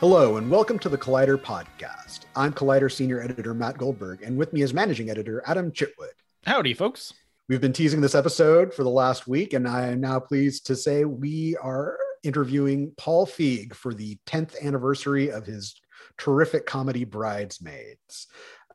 Hello, 0.00 0.36
and 0.36 0.50
welcome 0.50 0.78
to 0.80 0.90
the 0.90 0.98
Collider 0.98 1.38
podcast. 1.38 2.26
I'm 2.36 2.52
Collider 2.52 2.92
Senior 2.92 3.22
Editor 3.22 3.54
Matt 3.54 3.78
Goldberg, 3.78 4.20
and 4.20 4.36
with 4.36 4.52
me 4.52 4.60
is 4.60 4.74
Managing 4.74 5.08
Editor 5.08 5.42
Adam 5.46 5.72
Chitwood. 5.72 6.12
Howdy, 6.44 6.74
folks. 6.74 7.14
We've 7.48 7.62
been 7.62 7.72
teasing 7.72 8.02
this 8.02 8.14
episode 8.14 8.74
for 8.74 8.82
the 8.84 8.90
last 8.90 9.26
week, 9.26 9.54
and 9.54 9.66
I 9.66 9.86
am 9.86 10.02
now 10.02 10.20
pleased 10.20 10.66
to 10.66 10.76
say 10.76 11.06
we 11.06 11.56
are 11.62 11.96
interviewing 12.22 12.92
Paul 12.98 13.26
Feig 13.26 13.72
for 13.72 13.94
the 13.94 14.18
10th 14.26 14.62
anniversary 14.62 15.30
of 15.30 15.46
his 15.46 15.80
terrific 16.18 16.66
comedy 16.66 17.04
Bridesmaids. 17.04 18.26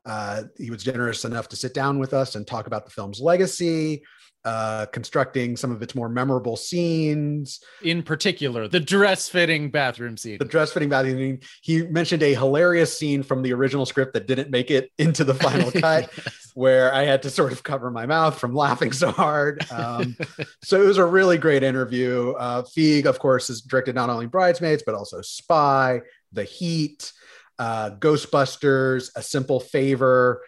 Uh, 0.04 0.42
he 0.58 0.72
was 0.72 0.82
generous 0.82 1.24
enough 1.24 1.48
to 1.50 1.56
sit 1.56 1.72
down 1.72 2.00
with 2.00 2.14
us 2.14 2.34
and 2.34 2.48
talk 2.48 2.66
about 2.66 2.84
the 2.84 2.90
film's 2.90 3.20
legacy, 3.20 4.02
uh, 4.44 4.86
constructing 4.86 5.56
some 5.56 5.70
of 5.70 5.82
its 5.82 5.94
more 5.94 6.08
memorable 6.08 6.56
scenes. 6.56 7.60
In 7.82 8.02
particular, 8.02 8.66
the 8.66 8.80
dress 8.80 9.28
fitting 9.28 9.70
bathroom 9.70 10.16
scene. 10.16 10.38
The 10.38 10.44
dress 10.44 10.72
fitting 10.72 10.88
bathroom 10.88 11.16
scene. 11.16 11.40
He 11.62 11.82
mentioned 11.82 12.22
a 12.22 12.34
hilarious 12.34 12.96
scene 12.96 13.22
from 13.22 13.42
the 13.42 13.52
original 13.52 13.86
script 13.86 14.14
that 14.14 14.26
didn't 14.26 14.50
make 14.50 14.70
it 14.70 14.90
into 14.98 15.22
the 15.24 15.34
final 15.34 15.70
cut, 15.80 16.10
yes. 16.16 16.50
where 16.54 16.92
I 16.92 17.02
had 17.02 17.22
to 17.22 17.30
sort 17.30 17.52
of 17.52 17.62
cover 17.62 17.90
my 17.90 18.06
mouth 18.06 18.38
from 18.38 18.54
laughing 18.54 18.92
so 18.92 19.12
hard. 19.12 19.64
Um, 19.70 20.16
so 20.64 20.82
it 20.82 20.86
was 20.86 20.98
a 20.98 21.06
really 21.06 21.38
great 21.38 21.62
interview. 21.62 22.32
Uh, 22.32 22.62
Feig, 22.62 23.06
of 23.06 23.18
course, 23.18 23.48
has 23.48 23.60
directed 23.60 23.94
not 23.94 24.10
only 24.10 24.26
Bridesmaids, 24.26 24.82
but 24.84 24.94
also 24.94 25.22
Spy, 25.22 26.00
The 26.32 26.44
Heat. 26.44 27.12
Uh, 27.58 27.90
Ghostbusters, 27.90 29.10
A 29.14 29.22
Simple 29.22 29.60
Favor, 29.60 30.42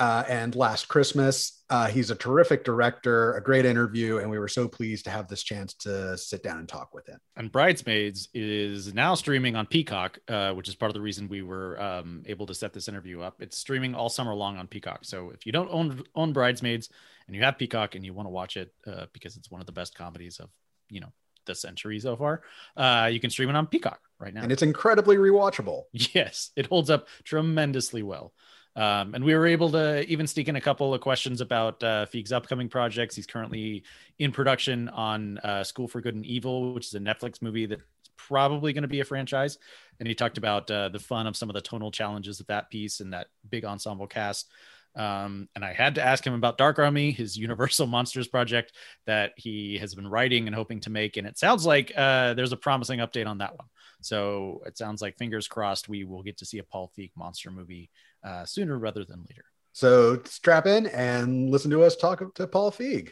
uh, 0.00 0.24
and 0.28 0.56
Last 0.56 0.88
Christmas. 0.88 1.62
Uh, 1.68 1.86
he's 1.86 2.10
a 2.10 2.14
terrific 2.14 2.64
director, 2.64 3.34
a 3.34 3.42
great 3.42 3.66
interview, 3.66 4.16
and 4.16 4.28
we 4.30 4.38
were 4.38 4.48
so 4.48 4.66
pleased 4.66 5.04
to 5.04 5.10
have 5.10 5.28
this 5.28 5.42
chance 5.42 5.74
to 5.74 6.16
sit 6.16 6.42
down 6.42 6.58
and 6.58 6.68
talk 6.68 6.94
with 6.94 7.06
him. 7.06 7.20
And 7.36 7.52
Bridesmaids 7.52 8.28
is 8.34 8.92
now 8.94 9.14
streaming 9.14 9.54
on 9.54 9.66
Peacock, 9.66 10.18
uh, 10.26 10.52
which 10.54 10.68
is 10.68 10.74
part 10.74 10.88
of 10.88 10.94
the 10.94 11.00
reason 11.02 11.28
we 11.28 11.42
were 11.42 11.80
um, 11.80 12.22
able 12.26 12.46
to 12.46 12.54
set 12.54 12.72
this 12.72 12.88
interview 12.88 13.20
up. 13.20 13.40
It's 13.40 13.58
streaming 13.58 13.94
all 13.94 14.08
summer 14.08 14.34
long 14.34 14.56
on 14.56 14.66
Peacock. 14.66 15.00
So 15.02 15.30
if 15.30 15.44
you 15.44 15.52
don't 15.52 15.68
own 15.70 16.02
own 16.14 16.32
Bridesmaids 16.32 16.88
and 17.26 17.36
you 17.36 17.42
have 17.42 17.58
Peacock 17.58 17.94
and 17.94 18.04
you 18.04 18.14
want 18.14 18.26
to 18.26 18.30
watch 18.30 18.56
it 18.56 18.72
uh, 18.86 19.06
because 19.12 19.36
it's 19.36 19.50
one 19.50 19.60
of 19.60 19.66
the 19.66 19.72
best 19.72 19.94
comedies 19.94 20.40
of 20.40 20.48
you 20.88 21.00
know 21.00 21.12
the 21.44 21.54
century 21.54 22.00
so 22.00 22.16
far, 22.16 22.42
uh, 22.76 23.08
you 23.12 23.20
can 23.20 23.30
stream 23.30 23.50
it 23.50 23.54
on 23.54 23.66
Peacock 23.66 24.00
right 24.18 24.32
now. 24.32 24.42
And 24.42 24.50
it's 24.50 24.62
incredibly 24.62 25.16
rewatchable. 25.18 25.84
Yes, 25.92 26.50
it 26.56 26.66
holds 26.66 26.88
up 26.88 27.06
tremendously 27.22 28.02
well. 28.02 28.32
Um, 28.76 29.14
and 29.14 29.24
we 29.24 29.34
were 29.34 29.46
able 29.46 29.70
to 29.72 30.04
even 30.06 30.26
sneak 30.26 30.48
in 30.48 30.56
a 30.56 30.60
couple 30.60 30.94
of 30.94 31.00
questions 31.00 31.40
about 31.40 31.82
uh, 31.82 32.06
Feig's 32.06 32.32
upcoming 32.32 32.68
projects. 32.68 33.16
He's 33.16 33.26
currently 33.26 33.82
in 34.18 34.32
production 34.32 34.88
on 34.90 35.38
uh, 35.38 35.64
School 35.64 35.88
for 35.88 36.00
Good 36.00 36.14
and 36.14 36.24
Evil, 36.24 36.72
which 36.72 36.86
is 36.86 36.94
a 36.94 37.00
Netflix 37.00 37.42
movie 37.42 37.66
that's 37.66 37.82
probably 38.16 38.72
going 38.72 38.82
to 38.82 38.88
be 38.88 39.00
a 39.00 39.04
franchise. 39.04 39.58
And 39.98 40.06
he 40.06 40.14
talked 40.14 40.38
about 40.38 40.70
uh, 40.70 40.88
the 40.88 40.98
fun 40.98 41.26
of 41.26 41.36
some 41.36 41.50
of 41.50 41.54
the 41.54 41.60
tonal 41.60 41.90
challenges 41.90 42.38
of 42.40 42.46
that 42.46 42.70
piece 42.70 43.00
and 43.00 43.12
that 43.12 43.26
big 43.48 43.64
ensemble 43.64 44.06
cast. 44.06 44.48
Um, 44.96 45.48
and 45.54 45.64
I 45.64 45.72
had 45.72 45.94
to 45.96 46.04
ask 46.04 46.26
him 46.26 46.34
about 46.34 46.58
Dark 46.58 46.78
Army, 46.78 47.12
his 47.12 47.36
Universal 47.36 47.86
Monsters 47.86 48.28
project 48.28 48.72
that 49.06 49.32
he 49.36 49.78
has 49.78 49.94
been 49.94 50.08
writing 50.08 50.46
and 50.46 50.54
hoping 50.54 50.80
to 50.80 50.90
make. 50.90 51.16
And 51.16 51.26
it 51.26 51.38
sounds 51.38 51.64
like 51.64 51.92
uh, 51.96 52.34
there's 52.34 52.52
a 52.52 52.56
promising 52.56 53.00
update 53.00 53.26
on 53.26 53.38
that 53.38 53.56
one. 53.56 53.66
So 54.00 54.62
it 54.66 54.78
sounds 54.78 55.02
like 55.02 55.18
fingers 55.18 55.46
crossed 55.46 55.88
we 55.88 56.04
will 56.04 56.22
get 56.22 56.38
to 56.38 56.46
see 56.46 56.58
a 56.58 56.64
Paul 56.64 56.90
Feig 56.96 57.10
monster 57.16 57.50
movie 57.50 57.90
uh, 58.24 58.44
sooner 58.44 58.78
rather 58.78 59.04
than 59.04 59.24
later. 59.28 59.44
So 59.72 60.20
strap 60.24 60.66
in 60.66 60.86
and 60.88 61.50
listen 61.50 61.70
to 61.70 61.82
us 61.82 61.96
talk 61.96 62.34
to 62.34 62.46
Paul 62.46 62.72
Feig. 62.72 63.10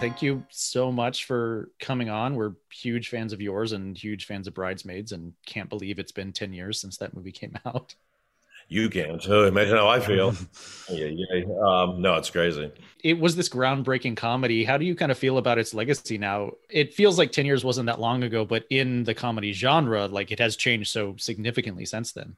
Thank 0.00 0.22
you 0.22 0.44
so 0.48 0.90
much 0.90 1.26
for 1.26 1.70
coming 1.78 2.08
on. 2.08 2.34
We're 2.34 2.54
huge 2.72 3.08
fans 3.08 3.34
of 3.34 3.40
yours 3.40 3.72
and 3.72 3.96
huge 3.96 4.24
fans 4.24 4.46
of 4.46 4.54
Bridesmaids, 4.54 5.12
and 5.12 5.34
can't 5.46 5.68
believe 5.68 5.98
it's 5.98 6.10
been 6.10 6.32
10 6.32 6.54
years 6.54 6.80
since 6.80 6.96
that 6.98 7.14
movie 7.14 7.32
came 7.32 7.54
out. 7.66 7.94
You 8.70 8.88
can't. 8.88 9.20
So 9.20 9.46
imagine 9.46 9.76
how 9.76 9.88
I 9.88 9.98
feel. 9.98 10.32
yeah, 10.88 11.06
yeah. 11.06 11.44
Um, 11.60 12.00
no, 12.00 12.14
it's 12.14 12.30
crazy. 12.30 12.70
It 13.02 13.18
was 13.18 13.34
this 13.34 13.48
groundbreaking 13.48 14.16
comedy. 14.16 14.62
How 14.62 14.78
do 14.78 14.84
you 14.84 14.94
kind 14.94 15.10
of 15.10 15.18
feel 15.18 15.38
about 15.38 15.58
its 15.58 15.74
legacy 15.74 16.18
now? 16.18 16.52
It 16.68 16.94
feels 16.94 17.18
like 17.18 17.32
10 17.32 17.46
years 17.46 17.64
wasn't 17.64 17.86
that 17.86 17.98
long 17.98 18.22
ago, 18.22 18.44
but 18.44 18.66
in 18.70 19.02
the 19.02 19.12
comedy 19.12 19.52
genre, 19.52 20.06
like 20.06 20.30
it 20.30 20.38
has 20.38 20.54
changed 20.54 20.92
so 20.92 21.16
significantly 21.18 21.84
since 21.84 22.12
then. 22.12 22.36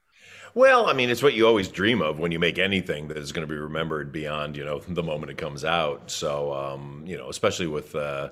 Well, 0.55 0.87
I 0.87 0.95
mean, 0.95 1.11
it's 1.11 1.23
what 1.23 1.35
you 1.35 1.47
always 1.47 1.69
dream 1.69 2.01
of 2.01 2.19
when 2.19 2.33
you 2.33 2.39
make 2.39 2.59
anything 2.59 3.09
that 3.09 3.19
is 3.19 3.31
going 3.31 3.47
to 3.47 3.53
be 3.53 3.59
remembered 3.59 4.11
beyond, 4.11 4.57
you 4.57 4.65
know, 4.65 4.81
the 4.89 5.03
moment 5.03 5.33
it 5.33 5.37
comes 5.37 5.67
out. 5.67 6.11
So, 6.11 6.55
um, 6.55 7.05
you 7.07 7.19
know, 7.19 7.29
especially 7.29 7.67
with, 7.67 7.95
uh, 7.95 8.31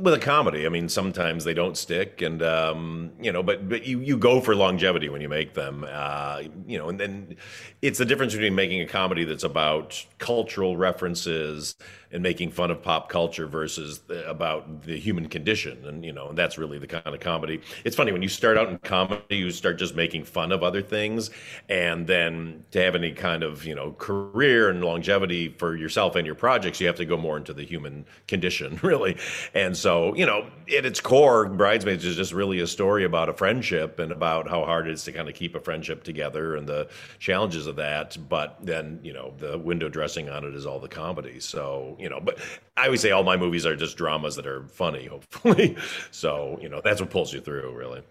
with 0.00 0.14
a 0.14 0.18
comedy, 0.18 0.66
I 0.66 0.68
mean, 0.68 0.88
sometimes 0.88 1.44
they 1.44 1.54
don't 1.54 1.76
stick, 1.76 2.22
and 2.22 2.42
um, 2.42 3.12
you 3.20 3.32
know, 3.32 3.42
but 3.42 3.68
but 3.68 3.86
you 3.86 4.00
you 4.00 4.16
go 4.16 4.40
for 4.40 4.54
longevity 4.54 5.08
when 5.08 5.20
you 5.20 5.28
make 5.28 5.54
them, 5.54 5.86
uh, 5.88 6.42
you 6.66 6.78
know, 6.78 6.88
and 6.88 6.98
then 6.98 7.36
it's 7.82 7.98
the 7.98 8.04
difference 8.04 8.32
between 8.32 8.54
making 8.54 8.80
a 8.80 8.86
comedy 8.86 9.24
that's 9.24 9.44
about 9.44 10.04
cultural 10.18 10.76
references 10.76 11.76
and 12.10 12.22
making 12.22 12.50
fun 12.50 12.70
of 12.70 12.80
pop 12.80 13.08
culture 13.08 13.46
versus 13.46 13.98
the, 14.00 14.28
about 14.28 14.82
the 14.82 14.98
human 14.98 15.28
condition, 15.28 15.84
and 15.84 16.04
you 16.04 16.12
know, 16.12 16.28
and 16.28 16.38
that's 16.38 16.58
really 16.58 16.78
the 16.78 16.86
kind 16.86 17.06
of 17.06 17.20
comedy. 17.20 17.60
It's 17.84 17.96
funny 17.96 18.12
when 18.12 18.22
you 18.22 18.28
start 18.28 18.56
out 18.56 18.68
in 18.68 18.78
comedy, 18.78 19.36
you 19.36 19.50
start 19.50 19.78
just 19.78 19.94
making 19.94 20.24
fun 20.24 20.52
of 20.52 20.62
other 20.62 20.82
things, 20.82 21.30
and 21.68 22.06
then 22.06 22.64
to 22.70 22.80
have 22.80 22.94
any 22.94 23.12
kind 23.12 23.42
of 23.42 23.64
you 23.64 23.74
know 23.74 23.92
career 23.92 24.70
and 24.70 24.82
longevity 24.82 25.48
for 25.58 25.76
yourself 25.76 26.16
and 26.16 26.26
your 26.26 26.34
projects, 26.36 26.80
you 26.80 26.86
have 26.86 26.96
to 26.96 27.04
go 27.04 27.16
more 27.16 27.36
into 27.36 27.52
the 27.52 27.64
human 27.64 28.06
condition, 28.26 28.78
really, 28.82 29.16
and 29.52 29.76
you 30.14 30.24
know, 30.24 30.46
at 30.76 30.86
its 30.86 31.00
core, 31.00 31.48
Bridesmaids 31.48 32.04
is 32.04 32.16
just 32.16 32.32
really 32.32 32.60
a 32.60 32.66
story 32.66 33.04
about 33.04 33.28
a 33.28 33.32
friendship 33.32 33.98
and 33.98 34.12
about 34.12 34.48
how 34.48 34.64
hard 34.64 34.88
it 34.88 34.92
is 34.92 35.04
to 35.04 35.12
kind 35.12 35.28
of 35.28 35.34
keep 35.34 35.54
a 35.54 35.60
friendship 35.60 36.04
together 36.04 36.56
and 36.56 36.66
the 36.66 36.88
challenges 37.18 37.66
of 37.66 37.76
that. 37.76 38.16
But 38.28 38.58
then, 38.64 39.00
you 39.02 39.12
know, 39.12 39.34
the 39.38 39.58
window 39.58 39.88
dressing 39.88 40.28
on 40.28 40.44
it 40.44 40.54
is 40.54 40.66
all 40.66 40.80
the 40.80 40.88
comedy. 40.88 41.40
So, 41.40 41.96
you 41.98 42.08
know, 42.08 42.20
but 42.20 42.38
I 42.76 42.86
always 42.86 43.00
say 43.00 43.10
all 43.10 43.24
my 43.24 43.36
movies 43.36 43.66
are 43.66 43.76
just 43.76 43.96
dramas 43.96 44.36
that 44.36 44.46
are 44.46 44.66
funny, 44.68 45.06
hopefully. 45.14 45.76
so, 46.10 46.58
you 46.60 46.68
know, 46.68 46.80
that's 46.82 47.00
what 47.00 47.10
pulls 47.10 47.32
you 47.32 47.40
through, 47.40 47.74
really 47.74 48.02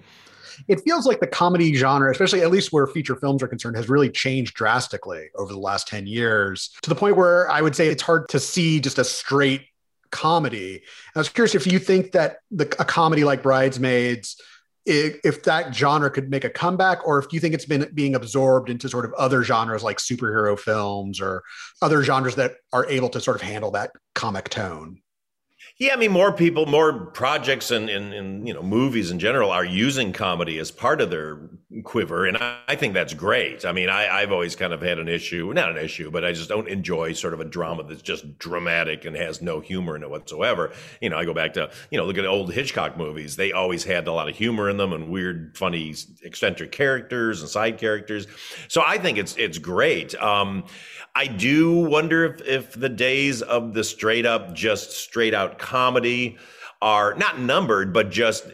it 0.67 0.81
feels 0.81 1.05
like 1.05 1.19
the 1.19 1.27
comedy 1.27 1.73
genre, 1.73 2.11
especially 2.11 2.41
at 2.41 2.51
least 2.51 2.71
where 2.71 2.87
feature 2.87 3.15
films 3.15 3.41
are 3.41 3.47
concerned, 3.47 3.75
has 3.75 3.89
really 3.89 4.09
changed 4.09 4.55
drastically 4.55 5.29
over 5.35 5.51
the 5.51 5.59
last 5.59 5.87
10 5.87 6.07
years 6.07 6.69
to 6.81 6.89
the 6.89 6.95
point 6.95 7.17
where 7.17 7.49
I 7.49 7.61
would 7.61 7.75
say 7.75 7.87
it's 7.87 8.03
hard 8.03 8.29
to 8.29 8.39
see 8.39 8.79
just 8.79 8.99
a 8.99 9.03
straight 9.03 9.65
comedy. 10.13 10.83
I 11.15 11.19
was 11.19 11.27
curious 11.27 11.55
if 11.55 11.67
you 11.67 11.79
think 11.79 12.13
that 12.13 12.37
the, 12.51 12.63
a 12.79 12.85
comedy 12.85 13.25
like 13.25 13.43
Bridesmaids, 13.43 14.39
if, 14.85 15.17
if 15.25 15.43
that 15.43 15.75
genre 15.75 16.09
could 16.09 16.29
make 16.29 16.45
a 16.45 16.49
comeback, 16.49 17.05
or 17.05 17.19
if 17.19 17.33
you 17.33 17.39
think 17.41 17.53
it's 17.53 17.65
been 17.65 17.89
being 17.93 18.15
absorbed 18.15 18.69
into 18.69 18.87
sort 18.87 19.05
of 19.05 19.13
other 19.13 19.43
genres 19.43 19.83
like 19.83 19.97
superhero 19.97 20.57
films 20.57 21.19
or 21.19 21.43
other 21.81 22.03
genres 22.03 22.35
that 22.35 22.53
are 22.71 22.85
able 22.87 23.09
to 23.09 23.19
sort 23.19 23.35
of 23.35 23.41
handle 23.41 23.71
that 23.71 23.91
comic 24.13 24.47
tone. 24.49 25.02
Yeah, 25.79 25.93
I 25.93 25.95
mean, 25.95 26.11
more 26.11 26.31
people, 26.31 26.67
more 26.67 27.07
projects, 27.07 27.71
and 27.71 27.89
you 28.47 28.53
know 28.53 28.61
movies 28.61 29.09
in 29.09 29.17
general 29.17 29.49
are 29.49 29.65
using 29.65 30.13
comedy 30.13 30.59
as 30.59 30.69
part 30.69 31.01
of 31.01 31.09
their 31.09 31.49
quiver, 31.83 32.27
and 32.27 32.37
I, 32.37 32.59
I 32.67 32.75
think 32.75 32.93
that's 32.93 33.15
great. 33.15 33.65
I 33.65 33.71
mean, 33.71 33.89
I, 33.89 34.07
I've 34.07 34.31
always 34.31 34.55
kind 34.55 34.71
of 34.71 34.83
had 34.83 34.99
an 34.99 35.07
issue, 35.07 35.51
not 35.51 35.71
an 35.71 35.83
issue, 35.83 36.11
but 36.11 36.23
I 36.23 36.31
just 36.31 36.47
don't 36.47 36.67
enjoy 36.67 37.13
sort 37.13 37.33
of 37.33 37.39
a 37.39 37.45
drama 37.45 37.83
that's 37.83 38.03
just 38.03 38.37
dramatic 38.37 39.05
and 39.05 39.15
has 39.15 39.41
no 39.41 39.61
humor 39.61 39.95
in 39.95 40.03
it 40.03 40.11
whatsoever. 40.11 40.71
You 41.01 41.09
know, 41.09 41.17
I 41.17 41.25
go 41.25 41.33
back 41.33 41.53
to 41.53 41.71
you 41.89 41.97
know 41.97 42.05
look 42.05 42.19
at 42.19 42.25
old 42.27 42.53
Hitchcock 42.53 42.95
movies; 42.95 43.35
they 43.35 43.51
always 43.51 43.83
had 43.83 44.07
a 44.07 44.13
lot 44.13 44.29
of 44.29 44.35
humor 44.35 44.69
in 44.69 44.77
them 44.77 44.93
and 44.93 45.09
weird, 45.09 45.57
funny, 45.57 45.95
eccentric 46.21 46.71
characters 46.71 47.41
and 47.41 47.49
side 47.49 47.79
characters. 47.79 48.27
So 48.67 48.83
I 48.85 48.99
think 48.99 49.17
it's 49.17 49.35
it's 49.37 49.57
great. 49.57 50.13
Um, 50.21 50.65
I 51.15 51.27
do 51.27 51.71
wonder 51.71 52.25
if, 52.25 52.41
if 52.41 52.73
the 52.73 52.89
days 52.89 53.41
of 53.41 53.73
the 53.73 53.83
straight 53.83 54.25
up, 54.25 54.53
just 54.53 54.91
straight 54.91 55.33
out 55.33 55.59
comedy 55.59 56.37
are 56.83 57.13
not 57.15 57.39
numbered, 57.39 57.93
but 57.93 58.11
just 58.11 58.45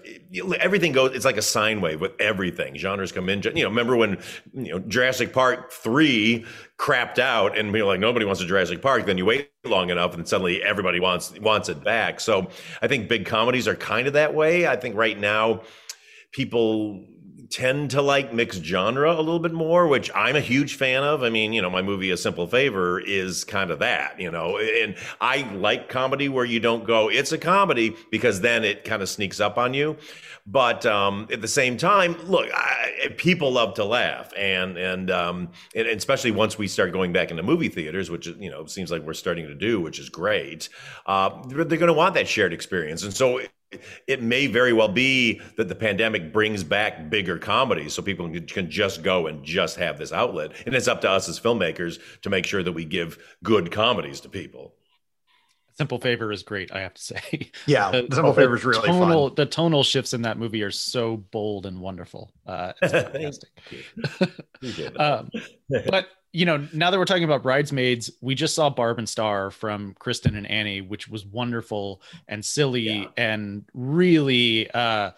everything 0.59 0.91
goes. 0.91 1.15
It's 1.15 1.25
like 1.25 1.37
a 1.37 1.41
sine 1.41 1.81
wave 1.81 1.99
with 1.99 2.11
everything. 2.19 2.75
Genres 2.75 3.11
come 3.11 3.27
in. 3.27 3.41
You 3.41 3.63
know, 3.63 3.69
remember 3.69 3.95
when 3.95 4.19
you 4.53 4.71
know 4.71 4.79
Jurassic 4.79 5.33
Park 5.33 5.71
three 5.71 6.45
crapped 6.77 7.17
out, 7.17 7.57
and 7.57 7.73
you're 7.73 7.87
like 7.87 7.99
nobody 7.99 8.25
wants 8.25 8.39
a 8.39 8.45
Jurassic 8.45 8.83
Park. 8.83 9.07
Then 9.07 9.17
you 9.17 9.25
wait 9.25 9.49
long 9.65 9.89
enough, 9.89 10.13
and 10.13 10.27
suddenly 10.27 10.61
everybody 10.61 10.99
wants 10.99 11.39
wants 11.39 11.69
it 11.69 11.83
back. 11.83 12.19
So 12.19 12.49
I 12.83 12.87
think 12.87 13.09
big 13.09 13.25
comedies 13.25 13.67
are 13.67 13.75
kind 13.75 14.05
of 14.05 14.13
that 14.13 14.35
way. 14.35 14.67
I 14.67 14.75
think 14.75 14.95
right 14.95 15.19
now 15.19 15.63
people 16.31 17.03
tend 17.49 17.91
to 17.91 18.01
like 18.01 18.33
mixed 18.33 18.63
genre 18.63 19.11
a 19.11 19.17
little 19.17 19.39
bit 19.39 19.53
more, 19.53 19.87
which 19.87 20.11
I'm 20.13 20.35
a 20.35 20.41
huge 20.41 20.75
fan 20.75 21.03
of. 21.03 21.23
I 21.23 21.29
mean, 21.29 21.51
you 21.53 21.61
know, 21.61 21.69
my 21.69 21.81
movie 21.81 22.11
A 22.11 22.17
Simple 22.17 22.47
Favor 22.47 22.99
is 22.99 23.43
kind 23.43 23.71
of 23.71 23.79
that, 23.79 24.19
you 24.19 24.29
know, 24.29 24.57
and 24.57 24.95
I 25.19 25.41
like 25.53 25.89
comedy 25.89 26.29
where 26.29 26.45
you 26.45 26.59
don't 26.59 26.85
go, 26.85 27.09
it's 27.09 27.31
a 27.31 27.37
comedy 27.37 27.95
because 28.11 28.41
then 28.41 28.63
it 28.63 28.83
kind 28.83 29.01
of 29.01 29.09
sneaks 29.09 29.39
up 29.39 29.57
on 29.57 29.73
you. 29.73 29.97
But 30.45 30.85
um, 30.85 31.27
at 31.31 31.41
the 31.41 31.47
same 31.47 31.77
time, 31.77 32.15
look, 32.25 32.49
I, 32.51 33.13
people 33.17 33.51
love 33.51 33.75
to 33.75 33.85
laugh, 33.85 34.33
and 34.35 34.77
and, 34.77 35.11
um, 35.11 35.49
and 35.75 35.87
especially 35.87 36.31
once 36.31 36.57
we 36.57 36.67
start 36.67 36.91
going 36.91 37.13
back 37.13 37.29
into 37.29 37.43
movie 37.43 37.69
theaters, 37.69 38.09
which 38.09 38.25
you 38.25 38.49
know 38.49 38.65
seems 38.65 38.89
like 38.89 39.03
we're 39.03 39.13
starting 39.13 39.45
to 39.45 39.53
do, 39.53 39.79
which 39.79 39.99
is 39.99 40.09
great. 40.09 40.69
Uh, 41.05 41.29
they're, 41.47 41.63
they're 41.65 41.77
going 41.77 41.87
to 41.87 41.93
want 41.93 42.15
that 42.15 42.27
shared 42.27 42.51
experience, 42.51 43.03
and 43.03 43.13
so 43.13 43.41
it 44.07 44.21
may 44.21 44.47
very 44.47 44.73
well 44.73 44.87
be 44.87 45.41
that 45.57 45.67
the 45.67 45.75
pandemic 45.75 46.33
brings 46.33 46.63
back 46.63 47.09
bigger 47.09 47.37
comedies 47.37 47.93
so 47.93 48.01
people 48.01 48.29
can 48.29 48.69
just 48.69 49.03
go 49.03 49.27
and 49.27 49.43
just 49.43 49.77
have 49.77 49.97
this 49.97 50.11
outlet. 50.11 50.51
And 50.65 50.75
it's 50.75 50.87
up 50.87 51.01
to 51.01 51.09
us 51.09 51.29
as 51.29 51.39
filmmakers 51.39 51.99
to 52.21 52.29
make 52.29 52.45
sure 52.45 52.63
that 52.63 52.71
we 52.71 52.85
give 52.85 53.17
good 53.43 53.71
comedies 53.71 54.21
to 54.21 54.29
people. 54.29 54.73
Simple 55.73 55.97
favor 55.97 56.29
is 56.33 56.43
great 56.43 56.73
i 56.73 56.81
have 56.81 56.93
to 56.93 57.01
say. 57.01 57.51
Yeah 57.65 57.89
the, 57.91 58.07
simple 58.11 58.33
favor 58.33 58.57
is 58.57 58.65
really 58.65 58.85
tonal, 58.85 59.29
fun. 59.29 59.35
the 59.35 59.45
tonal 59.45 59.83
shifts 59.83 60.13
in 60.13 60.23
that 60.23 60.37
movie 60.37 60.61
are 60.61 60.71
so 60.71 61.15
bold 61.15 61.65
and 61.65 61.79
wonderful. 61.79 62.33
Uh 62.45 62.73
it's 62.81 62.91
fantastic. 62.91 63.49
Um, 64.99 65.29
but 65.69 66.07
you 66.31 66.45
know, 66.45 66.67
now 66.73 66.91
that 66.91 66.97
we're 66.97 67.05
talking 67.05 67.23
about 67.23 67.43
bridesmaids, 67.43 68.11
we 68.21 68.35
just 68.35 68.53
saw 68.53 68.69
Barb 68.69 68.99
and 68.99 69.09
Star 69.09 69.49
from 69.49 69.95
Kristen 69.97 70.35
and 70.35 70.49
Annie, 70.49 70.81
which 70.81 71.07
was 71.07 71.25
wonderful 71.25 72.01
and 72.27 72.43
silly 72.43 72.81
yeah. 72.81 73.05
and 73.17 73.65
really 73.73 74.69
uh 74.71 75.11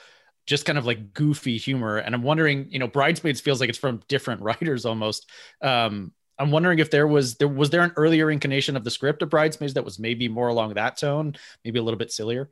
just 0.47 0.65
kind 0.65 0.77
of 0.77 0.85
like 0.85 1.13
goofy 1.13 1.57
humor. 1.57 1.97
And 1.97 2.15
I'm 2.15 2.23
wondering, 2.23 2.67
you 2.69 2.79
know, 2.79 2.87
Bridesmaids 2.87 3.39
feels 3.39 3.59
like 3.59 3.69
it's 3.69 3.77
from 3.77 4.01
different 4.07 4.41
writers 4.41 4.85
almost. 4.85 5.29
Um, 5.61 6.11
I'm 6.37 6.51
wondering 6.51 6.79
if 6.79 6.89
there 6.89 7.07
was 7.07 7.35
there 7.35 7.47
was 7.47 7.69
there 7.69 7.83
an 7.83 7.93
earlier 7.95 8.31
incarnation 8.31 8.75
of 8.75 8.83
the 8.83 8.89
script 8.89 9.21
of 9.21 9.29
Bridesmaids 9.29 9.75
that 9.75 9.85
was 9.85 9.99
maybe 9.99 10.27
more 10.27 10.47
along 10.47 10.73
that 10.73 10.97
tone, 10.97 11.35
maybe 11.63 11.77
a 11.77 11.83
little 11.83 11.97
bit 11.97 12.11
sillier. 12.11 12.49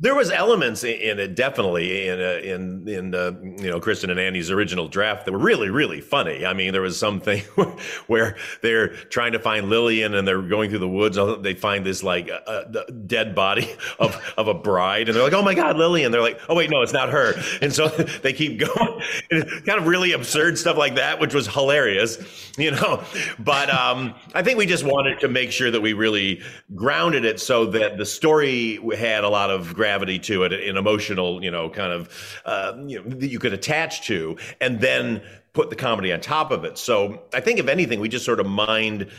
There 0.00 0.16
was 0.16 0.28
elements 0.28 0.82
in 0.82 1.20
it, 1.20 1.36
definitely 1.36 2.08
in 2.08 2.20
uh, 2.20 2.40
in 2.42 2.88
in 2.88 3.14
uh, 3.14 3.30
you 3.62 3.70
know 3.70 3.78
Kristen 3.78 4.10
and 4.10 4.18
Annie's 4.18 4.50
original 4.50 4.88
draft 4.88 5.24
that 5.24 5.30
were 5.30 5.38
really 5.38 5.70
really 5.70 6.00
funny. 6.00 6.44
I 6.44 6.52
mean, 6.52 6.72
there 6.72 6.82
was 6.82 6.98
something 6.98 7.40
where 8.08 8.36
they're 8.60 8.88
trying 8.88 9.32
to 9.32 9.38
find 9.38 9.70
Lillian 9.70 10.14
and 10.14 10.26
they're 10.26 10.42
going 10.42 10.70
through 10.70 10.80
the 10.80 10.88
woods. 10.88 11.16
They 11.42 11.54
find 11.54 11.86
this 11.86 12.02
like 12.02 12.28
a, 12.28 12.72
a 12.88 12.92
dead 12.92 13.36
body 13.36 13.70
of 14.00 14.20
of 14.36 14.48
a 14.48 14.54
bride, 14.54 15.08
and 15.08 15.14
they're 15.14 15.22
like, 15.22 15.32
"Oh 15.32 15.42
my 15.42 15.54
God, 15.54 15.76
Lillian!" 15.76 16.10
They're 16.10 16.20
like, 16.20 16.40
"Oh 16.48 16.56
wait, 16.56 16.70
no, 16.70 16.82
it's 16.82 16.92
not 16.92 17.10
her." 17.10 17.34
And 17.62 17.72
so 17.72 17.86
they 18.22 18.32
keep 18.32 18.58
going, 18.58 19.00
kind 19.30 19.78
of 19.78 19.86
really 19.86 20.10
absurd 20.10 20.58
stuff 20.58 20.76
like 20.76 20.96
that, 20.96 21.20
which 21.20 21.34
was 21.34 21.46
hilarious, 21.46 22.18
you 22.58 22.72
know. 22.72 23.04
But 23.38 23.70
um, 23.70 24.16
I 24.34 24.42
think 24.42 24.58
we 24.58 24.66
just 24.66 24.82
wanted 24.82 25.20
to 25.20 25.28
make 25.28 25.52
sure 25.52 25.70
that 25.70 25.82
we 25.82 25.92
really 25.92 26.42
grounded 26.74 27.24
it 27.24 27.38
so 27.38 27.66
that 27.66 27.96
the 27.96 28.06
story 28.06 28.80
had 28.96 29.22
a 29.22 29.28
lot 29.28 29.50
of 29.50 29.72
gravity 29.84 30.18
to 30.18 30.44
it, 30.44 30.52
an 30.54 30.78
emotional, 30.78 31.44
you 31.44 31.50
know, 31.50 31.68
kind 31.68 31.92
of, 31.92 32.08
uh, 32.46 32.72
you 32.86 32.96
know, 32.98 33.16
that 33.20 33.28
you 33.28 33.38
could 33.38 33.52
attach 33.52 34.06
to, 34.06 34.34
and 34.62 34.80
then 34.80 35.20
put 35.52 35.68
the 35.68 35.76
comedy 35.76 36.10
on 36.10 36.20
top 36.20 36.50
of 36.50 36.64
it. 36.64 36.78
So 36.78 37.24
I 37.34 37.40
think, 37.40 37.58
if 37.58 37.68
anything, 37.68 38.00
we 38.00 38.08
just 38.08 38.24
sort 38.24 38.40
of 38.40 38.46
mined 38.46 39.10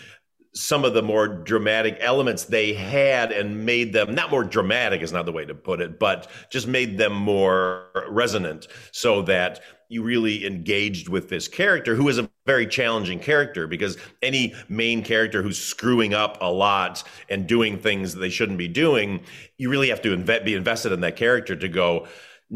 some 0.56 0.84
of 0.84 0.96
the 0.96 1.04
more 1.04 1.28
dramatic 1.28 1.98
elements 2.00 2.46
they 2.46 2.74
had 2.74 3.32
and 3.32 3.64
made 3.64 3.94
them 3.94 4.16
not 4.16 4.32
more 4.32 4.44
dramatic 4.44 5.02
is 5.04 5.12
not 5.12 5.26
the 5.26 5.32
way 5.32 5.46
to 5.46 5.54
put 5.54 5.82
it, 5.82 6.00
but 6.00 6.28
just 6.50 6.68
made 6.68 6.98
them 6.98 7.14
more 7.14 7.88
resonant 8.10 8.68
so 8.92 9.22
that 9.22 9.62
you 9.90 10.04
really 10.04 10.46
engaged 10.46 11.10
with 11.10 11.30
this 11.30 11.48
character 11.48 11.96
who 11.96 12.08
is 12.10 12.18
a 12.18 12.30
very 12.46 12.66
challenging 12.68 13.20
character 13.20 13.68
because 13.68 13.98
any 14.22 14.54
main 14.70 15.04
character 15.04 15.42
who's 15.42 15.58
screwing 15.58 16.14
up 16.14 16.38
a 16.42 16.52
lot 16.52 17.04
and 17.30 17.48
doing 17.48 17.78
things 17.78 18.14
that 18.14 18.20
they 18.20 18.30
shouldn't 18.30 18.58
be 18.58 18.68
doing, 18.68 19.22
you 19.58 19.70
really 19.70 19.90
have 19.90 20.02
to 20.02 20.18
be 20.44 20.54
invested 20.54 20.92
in 20.92 21.02
that 21.02 21.16
character 21.16 21.56
to 21.56 21.68
go, 21.68 22.08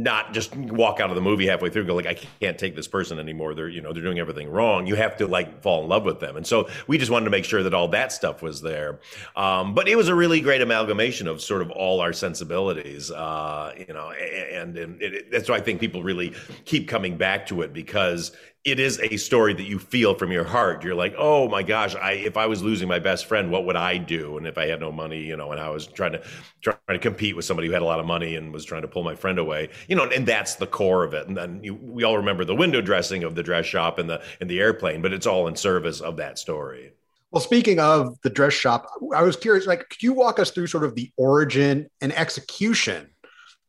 not 0.03 0.33
just 0.33 0.55
walk 0.55 0.99
out 0.99 1.09
of 1.09 1.15
the 1.15 1.21
movie 1.21 1.45
halfway 1.45 1.69
through 1.69 1.85
go 1.85 1.95
like 1.95 2.05
I 2.05 2.13
can't 2.39 2.57
take 2.57 2.75
this 2.75 2.87
person 2.87 3.19
anymore. 3.19 3.53
They're 3.53 3.67
you 3.67 3.81
know 3.81 3.91
they're 3.91 4.03
doing 4.03 4.19
everything 4.19 4.49
wrong. 4.49 4.87
You 4.87 4.95
have 4.95 5.17
to 5.17 5.27
like 5.27 5.61
fall 5.61 5.83
in 5.83 5.89
love 5.89 6.05
with 6.05 6.19
them, 6.19 6.37
and 6.37 6.47
so 6.47 6.69
we 6.87 6.97
just 6.97 7.11
wanted 7.11 7.25
to 7.25 7.31
make 7.31 7.45
sure 7.45 7.63
that 7.63 7.73
all 7.73 7.89
that 7.89 8.11
stuff 8.11 8.41
was 8.41 8.61
there. 8.61 8.99
Um, 9.35 9.73
but 9.73 9.87
it 9.87 9.95
was 9.95 10.07
a 10.07 10.15
really 10.15 10.39
great 10.41 10.61
amalgamation 10.61 11.27
of 11.27 11.41
sort 11.41 11.61
of 11.61 11.71
all 11.71 11.99
our 11.99 12.13
sensibilities, 12.13 13.11
uh, 13.11 13.73
you 13.77 13.93
know, 13.93 14.11
and, 14.11 14.77
and 14.77 15.01
it, 15.01 15.31
that's 15.31 15.49
why 15.49 15.55
I 15.55 15.61
think 15.61 15.79
people 15.79 16.03
really 16.03 16.33
keep 16.65 16.87
coming 16.87 17.17
back 17.17 17.45
to 17.47 17.61
it 17.61 17.73
because 17.73 18.31
it 18.65 18.79
is 18.79 18.99
a 18.99 19.15
story 19.17 19.53
that 19.53 19.63
you 19.63 19.79
feel 19.79 20.13
from 20.13 20.31
your 20.31 20.43
heart. 20.43 20.83
You're 20.83 20.95
like, 20.95 21.15
oh 21.17 21.47
my 21.47 21.63
gosh, 21.63 21.95
I 21.95 22.13
if 22.13 22.35
I 22.35 22.45
was 22.45 22.61
losing 22.61 22.87
my 22.87 22.99
best 22.99 23.25
friend, 23.25 23.51
what 23.51 23.65
would 23.65 23.77
I 23.77 23.97
do? 23.97 24.37
And 24.37 24.45
if 24.45 24.57
I 24.57 24.67
had 24.67 24.81
no 24.81 24.91
money, 24.91 25.19
you 25.23 25.37
know, 25.37 25.51
and 25.51 25.61
I 25.61 25.69
was 25.69 25.87
trying 25.87 26.11
to 26.13 26.21
trying 26.61 26.77
to 26.89 26.99
compete 26.99 27.35
with 27.35 27.45
somebody 27.45 27.67
who 27.67 27.73
had 27.73 27.81
a 27.81 27.85
lot 27.85 27.99
of 27.99 28.05
money 28.05 28.35
and 28.35 28.51
was 28.51 28.65
trying 28.65 28.81
to 28.81 28.87
pull 28.87 29.03
my 29.03 29.15
friend 29.15 29.39
away, 29.39 29.69
you 29.87 29.95
know, 29.95 30.03
and 30.03 30.27
that's 30.27 30.55
the 30.55 30.67
core 30.67 31.03
of 31.03 31.13
it. 31.13 31.27
And 31.27 31.37
then 31.37 31.63
you, 31.63 31.75
we 31.75 32.03
all 32.03 32.17
remember 32.17 32.43
the 32.43 32.55
window 32.55 32.81
dressing 32.81 33.23
of 33.23 33.35
the 33.35 33.43
dress 33.43 33.65
shop 33.65 33.97
and 33.97 34.09
the 34.09 34.21
and 34.41 34.49
the 34.49 34.59
airplane, 34.59 35.01
but 35.01 35.13
it's 35.13 35.27
all 35.27 35.47
in 35.47 35.55
service 35.55 36.01
of 36.01 36.17
that 36.17 36.37
story. 36.37 36.91
Well, 37.31 37.41
speaking 37.41 37.79
of 37.79 38.17
the 38.23 38.29
dress 38.29 38.53
shop, 38.53 38.89
I 39.13 39.21
was 39.21 39.35
curious, 39.35 39.67
like, 39.67 39.87
could 39.87 40.01
you 40.01 40.13
walk 40.13 40.39
us 40.39 40.49
through 40.49 40.65
sort 40.65 40.83
of 40.83 40.95
the 40.95 41.11
origin 41.15 41.87
and 42.01 42.11
execution 42.13 43.07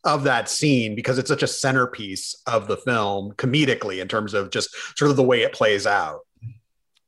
of 0.04 0.24
that 0.24 0.48
scene 0.48 0.94
because 0.94 1.18
it's 1.18 1.28
such 1.28 1.42
a 1.42 1.46
centerpiece 1.46 2.34
of 2.46 2.66
the 2.66 2.76
film 2.76 3.32
comedically 3.32 4.00
in 4.00 4.08
terms 4.08 4.34
of 4.34 4.50
just 4.50 4.70
sort 4.96 5.10
of 5.10 5.16
the 5.16 5.22
way 5.22 5.42
it 5.42 5.52
plays 5.52 5.86
out 5.86 6.20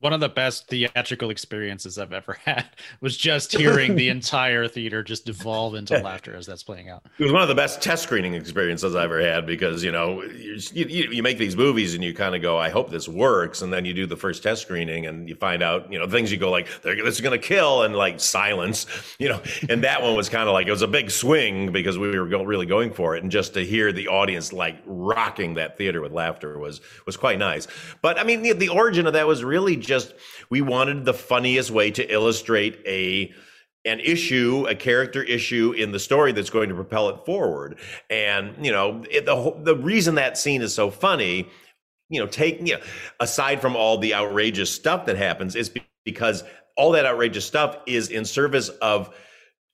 one 0.02 0.12
of 0.12 0.18
the 0.18 0.28
best 0.28 0.66
theatrical 0.66 1.30
experiences 1.30 1.96
I've 1.96 2.12
ever 2.12 2.32
had 2.44 2.66
was 3.00 3.16
just 3.16 3.52
hearing 3.56 3.94
the 3.94 4.08
entire 4.08 4.66
theater 4.66 5.02
just 5.02 5.24
devolve 5.24 5.76
into 5.76 5.96
laughter 5.98 6.34
as 6.34 6.44
that's 6.44 6.64
playing 6.64 6.88
out. 6.88 7.04
It 7.18 7.22
was 7.22 7.32
one 7.32 7.40
of 7.40 7.48
the 7.48 7.54
best 7.54 7.80
test 7.80 8.02
screening 8.02 8.34
experiences 8.34 8.96
I've 8.96 9.04
ever 9.04 9.22
had 9.22 9.46
because 9.46 9.84
you 9.84 9.92
know 9.92 10.22
you, 10.24 10.58
you, 10.72 11.10
you 11.12 11.22
make 11.22 11.38
these 11.38 11.56
movies 11.56 11.94
and 11.94 12.02
you 12.02 12.14
kind 12.14 12.34
of 12.34 12.42
go, 12.42 12.58
I 12.58 12.68
hope 12.68 12.90
this 12.90 13.08
works, 13.08 13.62
and 13.62 13.72
then 13.72 13.84
you 13.84 13.94
do 13.94 14.04
the 14.06 14.16
first 14.16 14.42
test 14.42 14.62
screening 14.62 15.06
and 15.06 15.28
you 15.28 15.36
find 15.36 15.62
out 15.62 15.92
you 15.92 15.98
know 15.98 16.08
things 16.08 16.32
you 16.32 16.38
go 16.38 16.50
like 16.50 16.66
this 16.82 17.14
is 17.14 17.20
going 17.20 17.38
to 17.40 17.46
kill 17.46 17.82
and 17.82 17.94
like 17.94 18.18
silence, 18.18 18.86
you 19.20 19.28
know, 19.28 19.40
and 19.68 19.84
that 19.84 20.02
one 20.02 20.16
was 20.16 20.28
kind 20.28 20.48
of 20.48 20.52
like 20.52 20.66
it 20.66 20.72
was 20.72 20.82
a 20.82 20.88
big 20.88 21.12
swing 21.12 21.70
because 21.70 21.96
we 21.96 22.18
were 22.18 22.26
go, 22.26 22.42
really 22.42 22.66
going 22.66 22.92
for 22.92 23.14
it, 23.14 23.22
and 23.22 23.30
just 23.30 23.54
to 23.54 23.64
hear 23.64 23.92
the 23.92 24.08
audience 24.08 24.52
like 24.52 24.82
rocking 24.84 25.54
that 25.54 25.78
theater 25.78 26.00
with 26.00 26.10
laughter 26.10 26.58
was 26.58 26.80
was 27.06 27.16
quite 27.16 27.38
nice. 27.38 27.68
But 28.00 28.18
I 28.18 28.24
mean 28.24 28.42
the, 28.42 28.52
the 28.52 28.68
origin 28.68 29.06
of 29.06 29.12
that 29.12 29.28
was 29.28 29.44
really. 29.44 29.76
Just 29.76 29.91
just 29.92 30.14
we 30.48 30.62
wanted 30.62 31.04
the 31.04 31.14
funniest 31.14 31.70
way 31.70 31.90
to 31.90 32.12
illustrate 32.12 32.80
a 32.86 33.32
an 33.84 34.00
issue, 34.00 34.64
a 34.68 34.74
character 34.74 35.22
issue 35.22 35.72
in 35.72 35.90
the 35.90 35.98
story 35.98 36.32
that's 36.32 36.50
going 36.50 36.68
to 36.68 36.74
propel 36.74 37.08
it 37.08 37.26
forward. 37.26 37.78
And 38.08 38.64
you 38.64 38.72
know, 38.72 39.04
it, 39.10 39.26
the 39.26 39.54
the 39.62 39.76
reason 39.76 40.14
that 40.14 40.38
scene 40.38 40.62
is 40.62 40.74
so 40.74 40.90
funny, 40.90 41.48
you 42.08 42.20
know, 42.20 42.26
taking 42.26 42.66
you 42.66 42.76
know, 42.76 42.82
aside 43.20 43.60
from 43.60 43.76
all 43.76 43.98
the 43.98 44.14
outrageous 44.14 44.70
stuff 44.70 45.06
that 45.06 45.16
happens, 45.16 45.56
is 45.56 45.70
because 46.04 46.44
all 46.76 46.92
that 46.92 47.04
outrageous 47.04 47.44
stuff 47.44 47.76
is 47.86 48.08
in 48.08 48.24
service 48.24 48.68
of 48.68 49.14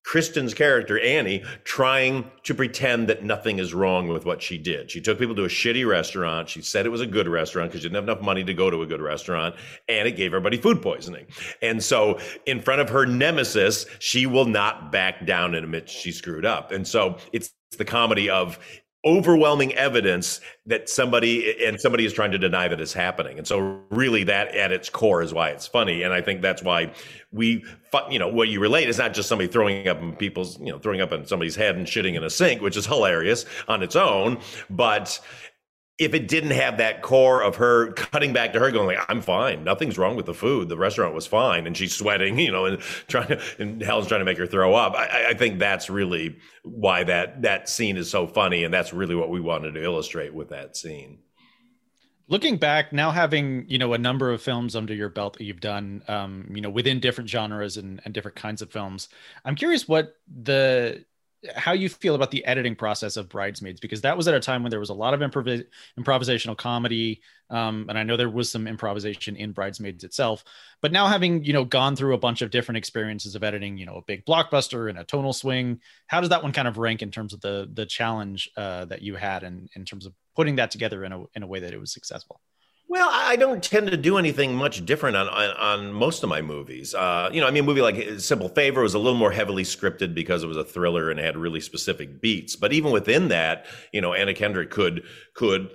Kristen's 0.08 0.54
character, 0.54 0.98
Annie, 1.00 1.44
trying 1.64 2.30
to 2.44 2.54
pretend 2.54 3.08
that 3.08 3.24
nothing 3.24 3.58
is 3.58 3.74
wrong 3.74 4.08
with 4.08 4.24
what 4.24 4.40
she 4.40 4.56
did. 4.56 4.90
She 4.90 5.02
took 5.02 5.18
people 5.18 5.34
to 5.34 5.44
a 5.44 5.48
shitty 5.48 5.86
restaurant. 5.86 6.48
She 6.48 6.62
said 6.62 6.86
it 6.86 6.88
was 6.88 7.02
a 7.02 7.06
good 7.06 7.28
restaurant 7.28 7.68
because 7.70 7.82
she 7.82 7.88
didn't 7.88 7.96
have 7.96 8.04
enough 8.04 8.24
money 8.24 8.42
to 8.42 8.54
go 8.54 8.70
to 8.70 8.80
a 8.80 8.86
good 8.86 9.02
restaurant, 9.02 9.54
and 9.86 10.08
it 10.08 10.12
gave 10.12 10.28
everybody 10.28 10.56
food 10.56 10.80
poisoning. 10.80 11.26
And 11.60 11.84
so, 11.84 12.18
in 12.46 12.62
front 12.62 12.80
of 12.80 12.88
her 12.88 13.04
nemesis, 13.04 13.84
she 13.98 14.24
will 14.24 14.46
not 14.46 14.90
back 14.90 15.26
down 15.26 15.54
and 15.54 15.62
admit 15.62 15.90
she 15.90 16.10
screwed 16.10 16.46
up. 16.46 16.72
And 16.72 16.88
so, 16.88 17.18
it's 17.34 17.52
the 17.76 17.84
comedy 17.84 18.30
of 18.30 18.58
overwhelming 19.04 19.74
evidence 19.74 20.40
that 20.66 20.88
somebody 20.88 21.64
and 21.64 21.80
somebody 21.80 22.04
is 22.04 22.12
trying 22.12 22.32
to 22.32 22.38
deny 22.38 22.66
that 22.66 22.80
it's 22.80 22.92
happening. 22.92 23.38
And 23.38 23.46
so 23.46 23.80
really 23.90 24.24
that 24.24 24.54
at 24.56 24.72
its 24.72 24.90
core 24.90 25.22
is 25.22 25.32
why 25.32 25.50
it's 25.50 25.66
funny. 25.66 26.02
And 26.02 26.12
i 26.12 26.20
think 26.20 26.42
that's 26.42 26.62
why 26.62 26.92
we 27.30 27.64
you 28.10 28.18
know 28.18 28.28
what 28.28 28.48
you 28.48 28.60
relate 28.60 28.88
is 28.88 28.98
not 28.98 29.14
just 29.14 29.28
somebody 29.28 29.48
throwing 29.48 29.86
up 29.86 30.00
in 30.00 30.14
people's 30.16 30.58
you 30.60 30.72
know 30.72 30.78
throwing 30.78 31.00
up 31.00 31.12
in 31.12 31.26
somebody's 31.26 31.56
head 31.56 31.76
and 31.76 31.86
shitting 31.86 32.14
in 32.16 32.24
a 32.24 32.30
sink 32.30 32.60
which 32.62 32.76
is 32.76 32.86
hilarious 32.86 33.44
on 33.66 33.82
its 33.82 33.96
own 33.96 34.38
but 34.70 35.20
if 35.98 36.14
it 36.14 36.28
didn't 36.28 36.52
have 36.52 36.78
that 36.78 37.02
core 37.02 37.42
of 37.42 37.56
her 37.56 37.92
cutting 37.92 38.32
back 38.32 38.52
to 38.52 38.60
her 38.60 38.70
going 38.70 38.86
like 38.86 39.04
i'm 39.08 39.20
fine. 39.20 39.64
Nothing's 39.64 39.98
wrong 39.98 40.16
with 40.16 40.26
the 40.26 40.34
food. 40.34 40.68
The 40.68 40.76
restaurant 40.76 41.14
was 41.14 41.26
fine. 41.26 41.66
And 41.66 41.76
she's 41.76 41.94
sweating 41.94 42.38
you 42.38 42.52
know 42.52 42.66
and 42.66 42.80
trying 43.08 43.28
to 43.28 43.40
and 43.58 43.82
hell's 43.82 44.06
trying 44.06 44.20
to 44.20 44.24
make 44.24 44.38
her 44.38 44.46
throw 44.46 44.74
up. 44.74 44.94
I, 44.94 45.30
I 45.30 45.34
think 45.34 45.58
that's 45.58 45.90
really 45.90 46.36
why 46.62 47.04
that 47.04 47.42
that 47.42 47.68
scene 47.68 47.96
is 47.96 48.08
so 48.10 48.26
funny 48.26 48.64
and 48.64 48.72
that's 48.72 48.92
really 48.92 49.14
what 49.14 49.30
we 49.30 49.40
wanted 49.40 49.72
to 49.74 49.82
illustrate 49.82 50.32
with 50.32 50.50
that 50.50 50.76
scene. 50.76 51.18
Looking 52.30 52.58
back 52.58 52.92
now 52.92 53.10
having 53.10 53.64
you 53.68 53.78
know 53.78 53.94
a 53.94 53.98
number 53.98 54.30
of 54.30 54.40
films 54.40 54.76
under 54.76 54.94
your 54.94 55.08
belt 55.08 55.38
that 55.38 55.44
you've 55.44 55.60
done 55.60 56.02
um 56.08 56.48
you 56.54 56.60
know 56.60 56.70
within 56.70 57.00
different 57.00 57.28
genres 57.28 57.76
and, 57.76 58.00
and 58.04 58.14
different 58.14 58.36
kinds 58.36 58.60
of 58.60 58.70
films 58.70 59.08
i'm 59.46 59.54
curious 59.54 59.88
what 59.88 60.14
the 60.42 61.04
how 61.54 61.72
you 61.72 61.88
feel 61.88 62.14
about 62.14 62.30
the 62.30 62.44
editing 62.44 62.74
process 62.74 63.16
of 63.16 63.28
Bridesmaids 63.28 63.80
because 63.80 64.00
that 64.00 64.16
was 64.16 64.26
at 64.26 64.34
a 64.34 64.40
time 64.40 64.62
when 64.62 64.70
there 64.70 64.80
was 64.80 64.90
a 64.90 64.94
lot 64.94 65.14
of 65.14 65.20
improv- 65.20 65.64
improvisational 65.98 66.56
comedy, 66.56 67.20
um, 67.50 67.86
and 67.88 67.98
I 67.98 68.02
know 68.02 68.16
there 68.16 68.28
was 68.28 68.50
some 68.50 68.66
improvisation 68.66 69.36
in 69.36 69.52
Bridesmaids 69.52 70.02
itself. 70.02 70.42
But 70.80 70.90
now 70.92 71.06
having 71.06 71.44
you 71.44 71.52
know 71.52 71.64
gone 71.64 71.94
through 71.94 72.14
a 72.14 72.18
bunch 72.18 72.42
of 72.42 72.50
different 72.50 72.78
experiences 72.78 73.34
of 73.34 73.44
editing, 73.44 73.78
you 73.78 73.86
know, 73.86 73.96
a 73.96 74.02
big 74.02 74.24
blockbuster 74.26 74.90
and 74.90 74.98
a 74.98 75.04
tonal 75.04 75.32
swing, 75.32 75.80
how 76.08 76.20
does 76.20 76.30
that 76.30 76.42
one 76.42 76.52
kind 76.52 76.68
of 76.68 76.78
rank 76.78 77.02
in 77.02 77.10
terms 77.10 77.32
of 77.32 77.40
the 77.40 77.68
the 77.72 77.86
challenge 77.86 78.50
uh, 78.56 78.84
that 78.86 79.02
you 79.02 79.14
had 79.14 79.44
and 79.44 79.68
in, 79.74 79.82
in 79.82 79.84
terms 79.84 80.06
of 80.06 80.14
putting 80.34 80.56
that 80.56 80.70
together 80.70 81.04
in 81.04 81.12
a 81.12 81.24
in 81.34 81.42
a 81.42 81.46
way 81.46 81.60
that 81.60 81.72
it 81.72 81.80
was 81.80 81.92
successful? 81.92 82.40
Well, 82.90 83.10
I 83.12 83.36
don't 83.36 83.62
tend 83.62 83.90
to 83.90 83.98
do 83.98 84.16
anything 84.16 84.54
much 84.54 84.84
different 84.86 85.14
on 85.14 85.28
on, 85.28 85.50
on 85.56 85.92
most 85.92 86.22
of 86.22 86.30
my 86.30 86.40
movies. 86.40 86.94
Uh, 86.94 87.28
you 87.30 87.40
know, 87.40 87.46
I 87.46 87.50
mean, 87.50 87.64
a 87.64 87.66
movie 87.66 87.82
like 87.82 88.18
Simple 88.18 88.48
Favor 88.48 88.80
was 88.80 88.94
a 88.94 88.98
little 88.98 89.18
more 89.18 89.30
heavily 89.30 89.62
scripted 89.62 90.14
because 90.14 90.42
it 90.42 90.46
was 90.46 90.56
a 90.56 90.64
thriller 90.64 91.10
and 91.10 91.20
had 91.20 91.36
really 91.36 91.60
specific 91.60 92.22
beats. 92.22 92.56
But 92.56 92.72
even 92.72 92.90
within 92.90 93.28
that, 93.28 93.66
you 93.92 94.00
know, 94.00 94.14
Anna 94.14 94.32
Kendrick 94.32 94.70
could 94.70 95.04
could 95.34 95.70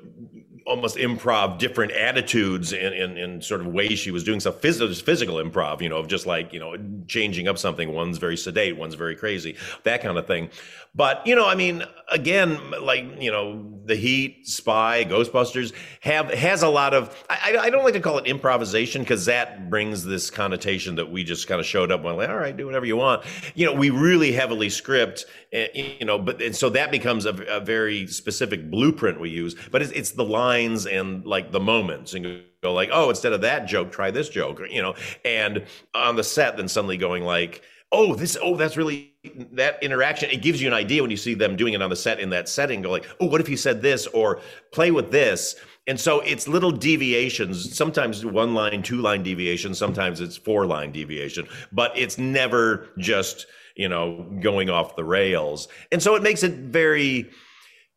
almost 0.66 0.96
improv 0.98 1.58
different 1.58 1.92
attitudes 1.92 2.74
in, 2.74 2.94
in, 2.94 3.18
in, 3.18 3.42
sort 3.42 3.62
of 3.62 3.68
ways 3.68 4.00
she 4.00 4.12
was 4.12 4.24
doing 4.24 4.40
stuff 4.40 4.60
physical, 4.62 4.94
physical 4.94 5.36
improv 5.36 5.82
you 5.82 5.90
know 5.90 5.98
of 5.98 6.08
just 6.08 6.26
like 6.26 6.54
you 6.54 6.60
know 6.60 6.76
changing 7.08 7.48
up 7.48 7.58
something 7.58 7.94
one's 7.94 8.18
very 8.18 8.38
sedate 8.38 8.78
one's 8.78 8.96
very 8.96 9.16
crazy 9.16 9.56
that 9.84 10.02
kind 10.02 10.18
of 10.18 10.28
thing. 10.28 10.50
But 10.96 11.26
you 11.26 11.36
know 11.36 11.48
i 11.48 11.56
mean 11.56 11.84
again 12.10 12.60
like 12.82 13.06
you 13.20 13.32
know 13.32 13.82
the 13.86 13.96
heat 13.96 14.48
spy 14.48 15.04
ghostbusters 15.04 15.74
have 16.02 16.32
has 16.34 16.62
a 16.62 16.70
lot 16.70 16.94
of 16.94 17.24
i, 17.30 17.58
I 17.60 17.70
don't 17.70 17.84
like 17.84 17.96
to 17.96 18.00
call 18.00 18.20
it 18.20 18.28
improvisation 18.28 19.02
because 19.02 19.26
that 19.26 19.70
brings 19.70 20.04
this 20.04 20.30
connotation 20.30 20.96
that 20.96 21.12
we 21.12 21.24
just 21.24 21.48
kind 21.48 21.60
of 21.60 21.66
showed 21.66 21.92
up 21.92 22.02
and 22.02 22.06
went 22.06 22.18
like 22.18 22.30
all 22.30 22.38
right 22.38 22.56
do 22.56 22.66
whatever 22.66 22.86
you 22.86 22.98
want. 22.98 23.24
You 23.56 23.66
know 23.66 23.74
we 23.74 23.90
really 23.90 24.32
heavily 24.32 24.70
script 24.70 25.26
eh, 25.52 25.96
you 26.00 26.06
know 26.06 26.20
but 26.20 26.42
and 26.42 26.56
so 26.56 26.70
that 26.70 26.92
becomes 26.92 27.26
a, 27.26 27.34
a 27.46 27.60
very 27.60 28.06
specific 28.08 28.70
blueprint 28.70 29.20
we 29.20 29.30
use 29.30 29.56
but 29.72 29.82
it's, 29.82 29.92
it's 29.94 30.12
the 30.12 30.24
lines 30.54 30.86
and 30.86 31.26
like 31.26 31.52
the 31.52 31.60
moments 31.60 32.14
and 32.14 32.44
go 32.62 32.74
like 32.74 32.90
oh 32.92 33.10
instead 33.10 33.34
of 33.34 33.42
that 33.42 33.66
joke 33.66 33.92
try 33.92 34.12
this 34.12 34.30
joke 34.30 34.60
or, 34.62 34.68
you 34.68 34.82
know 34.82 34.94
and 35.26 35.66
on 35.94 36.16
the 36.16 36.24
set 36.24 36.58
then 36.58 36.68
suddenly 36.68 36.98
going 36.98 37.24
like 37.24 37.62
oh 37.92 38.16
this 38.16 38.38
oh 38.42 38.56
that's 38.56 38.78
really 38.78 39.14
that 39.52 39.82
interaction 39.82 40.30
it 40.30 40.42
gives 40.42 40.62
you 40.62 40.68
an 40.68 40.74
idea 40.74 41.02
when 41.02 41.12
you 41.12 41.18
see 41.18 41.34
them 41.34 41.56
doing 41.56 41.74
it 41.74 41.82
on 41.82 41.90
the 41.90 41.96
set 41.96 42.20
in 42.20 42.30
that 42.30 42.48
setting 42.48 42.82
go 42.82 42.90
like 42.90 43.06
oh 43.20 43.26
what 43.26 43.42
if 43.42 43.50
you 43.50 43.58
said 43.58 43.82
this 43.82 44.08
or 44.08 44.42
play 44.72 44.92
with 44.92 45.12
this? 45.12 45.56
And 45.86 46.00
so 46.00 46.22
it's 46.22 46.48
little 46.48 46.72
deviations 46.72 47.76
sometimes 47.76 48.26
one 48.26 48.54
line 48.54 48.82
two 48.84 49.02
line 49.02 49.22
deviation 49.22 49.76
sometimes 49.76 50.22
it's 50.22 50.38
four 50.38 50.66
line 50.66 50.92
deviation 50.94 51.46
but 51.74 51.92
it's 51.98 52.18
never 52.18 52.88
just 52.98 53.48
you 53.76 53.90
know 53.90 54.06
going 54.40 54.70
off 54.70 54.96
the 54.96 55.04
rails. 55.04 55.68
And 55.92 56.02
so 56.02 56.16
it 56.16 56.24
makes 56.24 56.44
it 56.44 56.54
very 56.54 57.30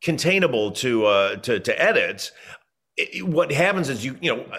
containable 0.06 0.70
to 0.70 1.04
uh 1.04 1.34
to 1.36 1.58
to 1.58 1.82
edit 1.82 2.30
it, 2.96 3.26
what 3.26 3.50
happens 3.50 3.88
is 3.88 4.04
you 4.04 4.16
you 4.20 4.34
know 4.34 4.40
uh, 4.42 4.58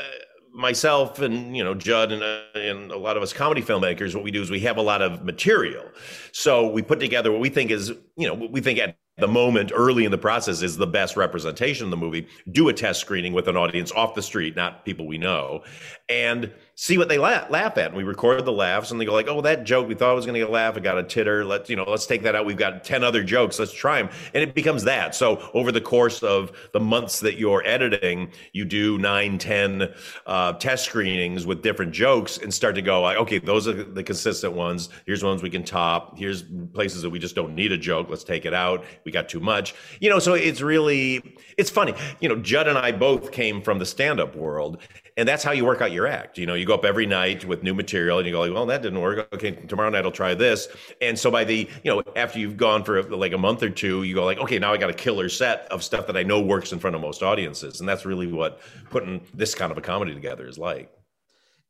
myself 0.54 1.22
and 1.22 1.56
you 1.56 1.63
know 1.63 1.74
Judd 1.74 2.12
and, 2.12 2.22
uh, 2.22 2.42
and 2.54 2.92
a 2.92 2.98
lot 2.98 3.16
of 3.16 3.24
us 3.24 3.32
comedy 3.32 3.62
filmmakers, 3.62 4.13
what 4.13 4.25
we 4.25 4.32
do 4.32 4.42
is 4.42 4.51
we 4.51 4.60
have 4.62 4.75
a 4.75 4.82
lot 4.82 5.01
of 5.01 5.24
material. 5.24 5.86
So 6.34 6.68
we 6.68 6.82
put 6.82 7.00
together 7.00 7.32
what 7.32 7.39
we 7.39 7.50
think 7.50 7.72
is 7.72 7.89
you 8.18 8.27
know 8.27 8.34
what 8.34 8.51
we 8.51 8.60
think 8.60 8.77
at 8.77 8.98
the 9.18 9.27
moment 9.27 9.72
early 9.74 10.04
in 10.04 10.12
the 10.12 10.18
process 10.18 10.62
is 10.62 10.75
the 10.75 10.86
best 10.86 11.16
representation 11.16 11.86
of 11.86 11.92
the 11.92 11.98
movie. 11.98 12.27
Do 12.51 12.68
a 12.68 12.74
test 12.74 13.00
screening 13.00 13.32
with 13.34 13.48
an 13.48 13.56
audience 13.56 13.92
off 13.94 14.16
the 14.16 14.22
street, 14.22 14.56
not 14.56 14.84
people 14.84 15.08
we 15.08 15.18
know, 15.18 15.63
and 16.10 16.51
see 16.79 16.96
what 17.00 17.10
they 17.10 17.17
laugh, 17.17 17.50
laugh 17.50 17.75
at. 17.79 17.88
And 17.88 17.98
we 17.98 18.03
record 18.03 18.46
the 18.46 18.51
laughs 18.51 18.91
and 18.91 19.01
they 19.01 19.05
go 19.05 19.12
like, 19.12 19.27
oh, 19.27 19.41
that 19.41 19.63
joke 19.63 19.88
we 19.88 19.96
thought 19.96 20.15
was 20.15 20.27
going 20.27 20.36
to 20.36 20.41
get 20.41 20.50
a 20.50 20.51
laugh. 20.51 20.77
It 20.77 20.84
got 20.84 21.00
a 21.00 21.03
titter. 21.03 21.43
Let's, 21.43 21.72
you 21.72 21.75
know, 21.75 21.84
let's 21.88 22.05
take 22.05 22.22
that 22.22 22.36
out. 22.36 22.46
We've 22.46 22.55
got 22.55 22.84
10 22.84 23.03
other 23.03 23.24
jokes. 23.24 23.57
Let's 23.57 23.74
try 23.74 24.00
them. 24.00 24.12
And 24.36 24.43
it 24.43 24.53
becomes 24.53 24.84
that. 24.84 25.15
So 25.15 25.50
over 25.55 25.72
the 25.72 25.81
course 25.81 26.22
of 26.22 26.51
the 26.74 26.79
months 26.79 27.19
that 27.22 27.39
you're 27.39 27.65
editing, 27.65 28.31
you 28.53 28.63
do 28.63 29.00
nine, 29.00 29.39
10 29.39 29.91
uh, 30.27 30.53
test 30.53 30.86
screenings 30.86 31.48
with 31.48 31.63
different 31.63 31.93
jokes 31.93 32.38
and 32.38 32.53
start 32.53 32.75
to 32.75 32.84
go 32.84 33.01
like, 33.01 33.17
okay, 33.17 33.39
those 33.39 33.67
are 33.67 33.84
the 33.84 34.03
consistent 34.03 34.53
ones. 34.53 34.89
Here's 35.07 35.24
ones 35.24 35.41
we 35.41 35.50
can 35.50 35.63
top. 35.63 36.15
Here's 36.15 36.43
places 36.74 37.01
that 37.01 37.10
we 37.10 37.17
just 37.17 37.34
don't 37.34 37.55
need 37.55 37.72
a 37.72 37.77
joke. 37.77 38.07
Let's 38.07 38.24
take 38.24 38.46
it 38.46 38.53
out. 38.53 38.86
We 39.03 39.12
got 39.12 39.29
too 39.29 39.39
much, 39.39 39.74
you 40.00 40.12
know, 40.12 40.19
so 40.19 40.36
it's 40.36 40.62
really, 40.62 41.24
it's 41.57 41.72
funny. 41.72 41.96
You 42.19 42.29
know, 42.29 42.36
Judd 42.36 42.67
and 42.67 42.77
I 42.77 42.91
both 42.91 43.31
came 43.31 43.63
from 43.63 43.79
the 43.79 43.86
stand 43.86 44.19
up 44.19 44.36
world 44.36 44.77
and 45.17 45.27
that's 45.27 45.43
how 45.43 45.51
you 45.51 45.65
work 45.65 45.81
out 45.81 45.91
your 45.91 46.05
act. 46.05 46.38
You 46.38 46.45
know, 46.45 46.53
you 46.53 46.63
go 46.63 46.75
up 46.75 46.86
every 46.86 47.07
night 47.07 47.43
with 47.43 47.63
new 47.63 47.74
material 47.74 48.19
and 48.19 48.27
you 48.27 48.31
go 48.31 48.41
like, 48.41 48.53
well, 48.53 48.67
that 48.67 48.83
didn't 48.83 49.01
work. 49.01 49.27
Okay, 49.33 49.51
tomorrow 49.51 49.89
night 49.89 50.05
I'll 50.05 50.12
try 50.12 50.36
this. 50.36 50.67
And 51.01 51.17
so 51.17 51.31
by 51.31 51.43
the, 51.43 51.67
you 51.83 51.91
know, 51.91 52.03
after 52.15 52.38
you've 52.38 52.55
gone 52.55 52.83
for 52.83 53.01
like 53.03 53.33
a 53.33 53.38
month 53.38 53.63
or 53.63 53.71
two, 53.71 54.03
you 54.03 54.13
go 54.13 54.24
like, 54.24 54.38
okay, 54.38 54.59
now 54.59 54.74
I 54.74 54.77
got 54.77 54.91
a 54.91 54.93
killer 54.93 55.27
set 55.27 55.67
of 55.71 55.83
stuff 55.83 56.05
that 56.07 56.15
I 56.15 56.21
know 56.21 56.39
works 56.39 56.71
in 56.71 56.77
front 56.77 56.95
of 56.95 57.01
most 57.01 57.24
audiences. 57.24 57.79
And 57.79 57.89
that's 57.89 58.05
really 58.05 58.31
what 58.31 58.62
putting 58.91 59.21
this 59.33 59.55
kind 59.55 59.71
of 59.71 59.77
a 59.77 59.81
comedy 59.81 60.13
together 60.13 60.47
is 60.47 60.59
like. 60.59 60.91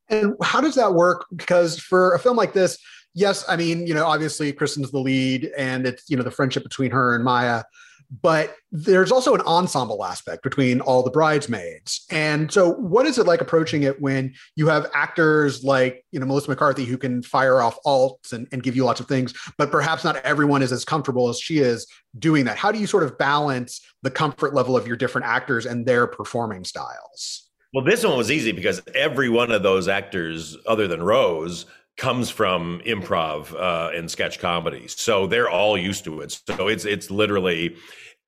And 0.10 0.36
how 0.44 0.60
does 0.60 0.76
that 0.76 0.94
work? 0.94 1.26
Because 1.34 1.80
for 1.80 2.14
a 2.16 2.20
film 2.20 2.36
like 2.36 2.52
this, 2.52 2.78
yes, 3.14 3.46
I 3.48 3.56
mean, 3.56 3.88
you 3.88 3.94
know, 3.94 4.06
obviously 4.06 4.52
Kristen's 4.52 4.92
the 4.92 5.00
lead 5.00 5.52
and 5.58 5.88
it's, 5.88 6.10
you 6.10 6.18
know, 6.18 6.24
the 6.24 6.32
friendship 6.32 6.64
between 6.64 6.92
her 6.92 7.16
and 7.16 7.24
Maya 7.24 7.64
but 8.10 8.56
there's 8.72 9.12
also 9.12 9.36
an 9.36 9.42
ensemble 9.42 10.04
aspect 10.06 10.44
between 10.44 10.80
all 10.82 11.04
the 11.04 11.12
bridesmaids. 11.12 12.06
And 12.10 12.52
so, 12.52 12.74
what 12.74 13.06
is 13.06 13.18
it 13.18 13.26
like 13.26 13.42
approaching 13.42 13.84
it 13.84 14.02
when 14.02 14.34
you 14.56 14.68
have 14.68 14.90
actors 14.94 15.64
like, 15.64 16.06
you 16.12 16.20
know, 16.20 16.26
Melissa 16.26 16.50
McCarthy 16.50 16.86
who 16.86 16.98
can 16.98 17.22
fire 17.22 17.62
off 17.62 17.78
alts 17.86 18.34
and, 18.34 18.48
and 18.52 18.64
give 18.64 18.76
you 18.76 18.86
lots 18.86 19.00
of 19.00 19.08
things, 19.08 19.34
but 19.58 19.72
perhaps 19.72 20.04
not 20.04 20.18
everyone 20.18 20.62
is 20.62 20.72
as 20.72 20.86
comfortable 20.86 21.30
as 21.30 21.40
she 21.40 21.60
is 21.60 21.86
doing 22.18 22.46
that? 22.46 22.58
How 22.58 22.72
do 22.72 22.80
you 22.80 22.88
sort 22.88 23.04
of 23.04 23.18
balance 23.18 23.82
the 24.04 24.12
comfort 24.12 24.54
level 24.54 24.78
of 24.78 24.88
your 24.88 24.96
different 24.98 25.28
actors 25.28 25.66
and 25.66 25.86
their 25.86 26.08
performing 26.08 26.64
styles? 26.64 27.50
Well, 27.74 27.84
this 27.84 28.06
one 28.06 28.18
was 28.18 28.32
easy 28.32 28.54
because 28.54 28.82
every 28.96 29.30
one 29.30 29.52
of 29.52 29.64
those 29.64 29.88
actors, 29.90 30.58
other 30.66 30.88
than 30.88 31.04
Rose, 31.04 31.66
comes 31.98 32.30
from 32.30 32.82
improv 32.86 33.54
uh, 33.54 33.92
and 33.96 34.10
sketch 34.10 34.40
comedy, 34.40 34.88
so 34.88 35.28
they're 35.28 35.50
all 35.50 35.78
used 35.78 36.04
to 36.06 36.22
it. 36.22 36.40
So 36.48 36.68
it's 36.68 36.86
it's 36.86 37.12
literally 37.12 37.76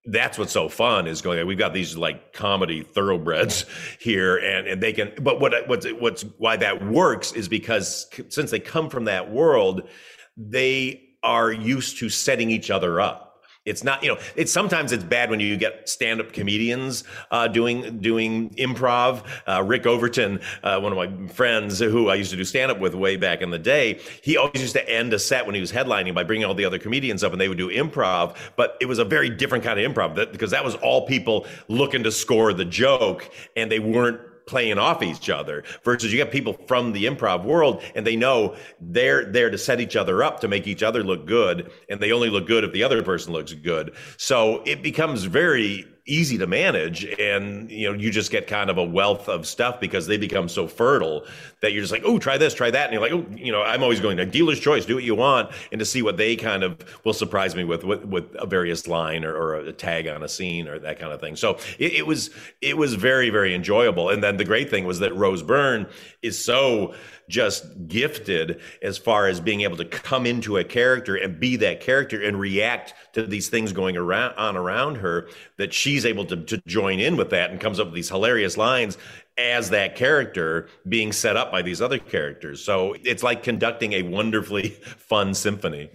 that's 0.06 0.38
what's 0.38 0.52
so 0.52 0.70
fun 0.70 1.08
is 1.08 1.22
going. 1.22 1.46
We've 1.46 1.58
got 1.58 1.74
these 1.74 1.96
like 1.96 2.34
comedy 2.34 2.84
thoroughbreds 2.84 3.66
here, 4.00 4.38
and 4.38 4.68
and 4.68 4.82
they 4.82 4.94
can. 4.94 5.14
But 5.22 5.40
what 5.40 5.68
what's 5.68 5.86
what's 5.94 6.24
why 6.38 6.58
that 6.58 6.86
works 6.86 7.32
is 7.34 7.48
because 7.48 8.08
since 8.30 8.52
they 8.52 8.60
come 8.60 8.90
from 8.90 9.06
that 9.06 9.32
world, 9.32 9.88
they 10.36 11.04
are 11.24 11.52
used 11.52 12.00
to 12.00 12.10
setting 12.10 12.50
each 12.50 12.72
other 12.72 13.02
up 13.02 13.29
it's 13.70 13.84
not, 13.84 14.04
you 14.04 14.10
know, 14.10 14.20
it's 14.36 14.52
sometimes 14.52 14.92
it's 14.92 15.04
bad 15.04 15.30
when 15.30 15.40
you 15.40 15.56
get 15.58 15.88
stand-up 15.88 16.34
comedians 16.34 17.04
uh, 17.32 17.48
doing 17.48 18.00
doing 18.00 18.50
improv. 18.56 19.24
Uh, 19.48 19.64
Rick 19.64 19.86
Overton, 19.86 20.42
uh, 20.64 20.80
one 20.80 20.92
of 20.92 20.98
my 20.98 21.28
friends 21.34 21.80
who 21.80 22.10
I 22.10 22.16
used 22.16 22.32
to 22.32 22.38
do 22.38 22.44
stand-up 22.44 22.80
with 22.80 22.96
way 22.96 23.16
back 23.16 23.42
in 23.42 23.50
the 23.52 23.60
day, 23.60 24.00
he 24.22 24.38
always 24.38 24.62
used 24.62 24.74
to 24.74 24.90
end 24.90 25.14
a 25.14 25.20
set 25.20 25.46
when 25.46 25.56
he 25.56 25.62
was 25.62 25.72
headlining 25.72 26.14
by 26.14 26.24
bringing 26.24 26.46
all 26.46 26.56
the 26.56 26.66
other 26.66 26.80
comedians 26.80 27.24
up 27.24 27.32
and 27.32 27.40
they 27.40 27.48
would 27.48 27.58
do 27.58 27.70
improv. 27.70 28.36
But 28.56 28.78
it 28.82 28.88
was 28.88 29.00
a 29.00 29.06
very 29.06 29.30
different 29.30 29.64
kind 29.64 29.80
of 29.80 29.90
improv 29.90 30.16
that, 30.16 30.32
because 30.32 30.52
that 30.52 30.66
was 30.66 30.76
all 30.76 31.06
people 31.06 31.46
looking 31.68 32.04
to 32.04 32.12
score 32.12 32.54
the 32.54 32.66
joke 32.66 33.30
and 33.56 33.72
they 33.72 33.80
weren't 33.80 34.20
playing 34.50 34.80
off 34.80 35.04
each 35.04 35.30
other 35.30 35.64
versus 35.86 36.12
you 36.12 36.18
get 36.18 36.32
people 36.32 36.54
from 36.68 36.92
the 36.92 37.06
improv 37.06 37.44
world 37.44 37.84
and 37.96 38.06
they 38.06 38.16
know 38.16 38.56
they're 38.82 39.24
there 39.26 39.50
to 39.52 39.58
set 39.58 39.80
each 39.80 39.96
other 39.96 40.24
up 40.24 40.40
to 40.40 40.48
make 40.48 40.66
each 40.66 40.82
other 40.82 41.04
look 41.04 41.28
good 41.28 41.72
and 41.88 42.00
they 42.00 42.12
only 42.12 42.30
look 42.30 42.48
good 42.48 42.64
if 42.64 42.74
the 42.74 42.84
other 42.84 43.04
person 43.04 43.32
looks 43.32 43.54
good. 43.54 43.94
So 44.18 44.64
it 44.66 44.82
becomes 44.82 45.24
very 45.24 45.86
easy 46.06 46.38
to 46.38 46.48
manage 46.48 47.06
and 47.06 47.70
you 47.70 47.90
know 47.92 47.98
you 47.98 48.10
just 48.12 48.32
get 48.32 48.48
kind 48.48 48.70
of 48.70 48.78
a 48.78 48.84
wealth 48.84 49.28
of 49.30 49.46
stuff 49.46 49.80
because 49.80 50.08
they 50.08 50.18
become 50.18 50.50
so 50.50 50.68
fertile 50.68 51.26
that 51.62 51.72
you're 51.72 51.82
just 51.82 51.92
like 51.92 52.04
oh 52.06 52.18
try 52.18 52.38
this 52.38 52.54
try 52.54 52.72
that 52.72 52.86
and 52.86 52.94
you're 52.94 53.02
like 53.02 53.12
oh 53.12 53.26
you 53.36 53.52
know 53.52 53.62
i'm 53.62 53.84
always 53.84 54.00
going 54.00 54.18
to 54.18 54.26
dealer's 54.26 54.60
choice 54.60 54.86
do 54.86 54.96
what 54.96 55.04
you 55.04 55.16
want 55.16 55.52
and 55.72 55.80
to 55.80 55.86
see 55.86 56.02
what 56.02 56.18
they 56.18 56.36
kind 56.36 56.64
of 56.64 56.78
will 57.06 57.14
surprise 57.14 57.56
me 57.56 57.64
with 57.64 57.84
with, 57.84 58.06
with 58.06 58.36
a 58.40 58.46
various 58.46 58.88
line 58.88 59.24
or, 59.24 59.36
or, 59.36 59.56
a 59.56 59.74
tag 59.74 60.08
on 60.08 60.24
a 60.24 60.28
scene 60.28 60.68
or 60.68 60.80
that 60.80 61.00
kind 61.00 61.12
of 61.12 61.20
thing. 61.20 61.36
So 61.36 61.58
it, 61.78 61.94
it 61.94 62.08
was 62.08 62.30
it 62.62 62.78
was 62.78 62.94
very 62.96 63.30
very 63.30 63.54
enjoyable. 63.54 64.10
And 64.10 64.24
then 64.24 64.38
the 64.38 64.46
great 64.46 64.70
thing 64.70 64.86
was 64.86 65.00
that 65.00 65.16
rose 65.16 65.44
byrne 65.44 65.88
is 66.22 66.44
so 66.44 66.94
just 67.30 67.88
gifted 67.88 68.60
as 68.82 68.98
far 68.98 69.28
as 69.28 69.40
being 69.40 69.62
able 69.62 69.78
to 69.78 69.86
come 69.86 70.26
into 70.26 70.58
a 70.58 70.64
character 70.64 71.16
and 71.16 71.40
be 71.40 71.56
that 71.58 71.80
character 71.80 72.22
and 72.22 72.40
react 72.40 72.96
to 73.14 73.24
these 73.24 73.50
things 73.50 73.72
going 73.72 73.96
around 73.96 74.36
on 74.36 74.58
around 74.58 74.96
her 74.96 75.30
that 75.58 75.72
she's 75.72 75.99
able 76.06 76.26
to, 76.26 76.38
to 76.38 76.62
join 76.68 77.00
in 77.00 77.16
with 77.18 77.30
that 77.30 77.52
and 77.52 77.60
comes 77.60 77.80
up 77.80 77.88
with 77.88 77.96
these 77.96 78.10
hilarious 78.10 78.58
lines 78.58 78.98
as 79.38 79.70
that 79.70 79.96
character 79.96 80.68
being 80.88 81.12
set 81.12 81.38
up 81.38 81.52
by 81.52 81.62
these 81.62 81.82
other 81.82 82.00
characters 82.00 82.64
so 82.64 82.96
it's 83.04 83.24
like 83.24 83.44
conducting 83.44 83.94
a 83.94 84.02
wonderfully 84.04 84.70
fun 84.70 85.34
symphony 85.34 85.90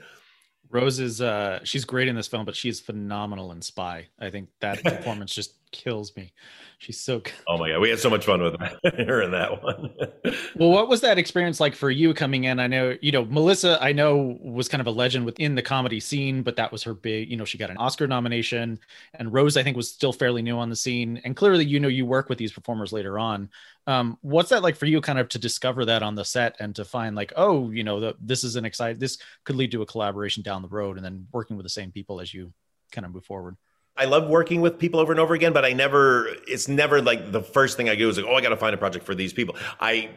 Rose 0.71 0.99
is 0.99 1.21
uh 1.21 1.61
she's 1.63 1.85
great 1.85 2.09
in 2.09 2.17
this 2.17 2.27
film, 2.27 2.45
but 2.45 2.57
she's 2.57 2.81
phenomenal 2.81 3.53
in 3.53 3.63
Spy. 3.63 4.09
I 4.19 4.31
think 4.31 4.49
that 4.59 4.83
performance 4.85 5.33
just 5.33 5.55
kills 5.75 6.17
me. 6.17 6.33
She's 6.79 7.01
so 7.01 7.19
good. 7.19 7.33
Oh 7.49 7.59
my 7.59 7.71
god, 7.71 7.81
we 7.81 7.91
had 7.91 7.99
so 7.99 8.09
much 8.09 8.25
fun 8.25 8.43
with 8.43 8.57
her 8.85 9.23
in 9.23 9.33
that 9.33 9.63
one. 9.63 9.91
well, 10.57 10.71
what 10.71 10.89
was 10.89 11.01
that 11.01 11.19
experience 11.19 11.59
like 11.61 11.75
for 11.75 11.91
you 11.91 12.15
coming 12.15 12.45
in? 12.45 12.61
I 12.61 12.67
know, 12.67 12.97
you 13.01 13.11
know, 13.11 13.25
Melissa, 13.25 13.79
I 13.83 13.93
know 13.93 14.39
was 14.41 14.69
kind 14.69 14.81
of 14.81 14.87
a 14.87 14.93
legend 14.93 15.27
within 15.27 15.55
the 15.55 15.63
comedy 15.63 16.01
scene, 16.01 16.43
but 16.43 16.57
that 16.57 16.71
was 16.71 16.83
her 16.85 16.95
big, 16.95 17.31
you 17.31 17.37
know, 17.37 17.45
she 17.45 17.59
got 17.59 17.71
an 17.71 17.77
Oscar 17.77 18.07
nomination. 18.07 18.79
And 19.15 19.33
Rose, 19.33 19.57
I 19.57 19.63
think, 19.63 19.77
was 19.77 19.91
still 19.91 20.13
fairly 20.13 20.43
new 20.43 20.57
on 20.59 20.71
the 20.71 20.77
scene. 20.77 21.21
And 21.25 21.35
clearly, 21.35 21.65
you 21.65 21.81
know, 21.81 21.89
you 21.89 22.07
work 22.07 22.29
with 22.29 22.39
these 22.39 22.53
performers 22.53 22.93
later 22.93 23.19
on. 23.19 23.51
Um, 23.87 24.17
what's 24.23 24.51
that 24.51 24.63
like 24.63 24.77
for 24.77 24.87
you 24.87 25.01
kind 25.01 25.19
of 25.19 25.29
to 25.31 25.39
discover 25.39 25.85
that 25.85 26.03
on 26.03 26.15
the 26.15 26.25
set 26.25 26.57
and 26.61 26.75
to 26.77 26.85
find 26.85 27.17
like, 27.17 27.33
oh, 27.37 27.71
you 27.71 27.85
know, 27.85 28.01
the, 28.01 28.15
this 28.21 28.45
is 28.45 28.57
an 28.57 28.65
exciting 28.65 28.99
this 28.99 29.19
could 29.45 29.57
lead 29.57 29.73
to 29.73 29.83
a 29.83 29.87
collaboration 29.87 30.43
down 30.43 30.63
the 30.63 30.69
road 30.69 30.97
and 30.97 31.05
then 31.05 31.27
working 31.33 31.57
with 31.57 31.65
the 31.65 31.71
same 31.71 31.91
people 31.91 32.21
as 32.21 32.33
you 32.33 32.53
kind 32.93 33.05
of 33.05 33.13
move 33.13 33.25
forward? 33.25 33.57
I 33.97 34.07
love 34.07 34.29
working 34.29 34.61
with 34.61 34.79
people 34.79 34.99
over 34.99 35.13
and 35.13 35.21
over 35.21 35.35
again, 35.35 35.53
but 35.53 35.65
I 35.65 35.73
never, 35.73 36.29
it's 36.49 36.67
never 36.67 37.01
like 37.01 37.31
the 37.31 37.43
first 37.43 37.77
thing 37.77 37.89
I 37.89 37.95
do 37.95 38.09
is 38.09 38.17
like, 38.17 38.27
oh, 38.27 38.35
I 38.35 38.41
got 38.41 38.49
to 38.49 38.57
find 38.57 38.75
a 38.75 38.79
project 38.79 39.07
for 39.07 39.15
these 39.15 39.33
people. 39.33 39.55
I, 39.79 40.11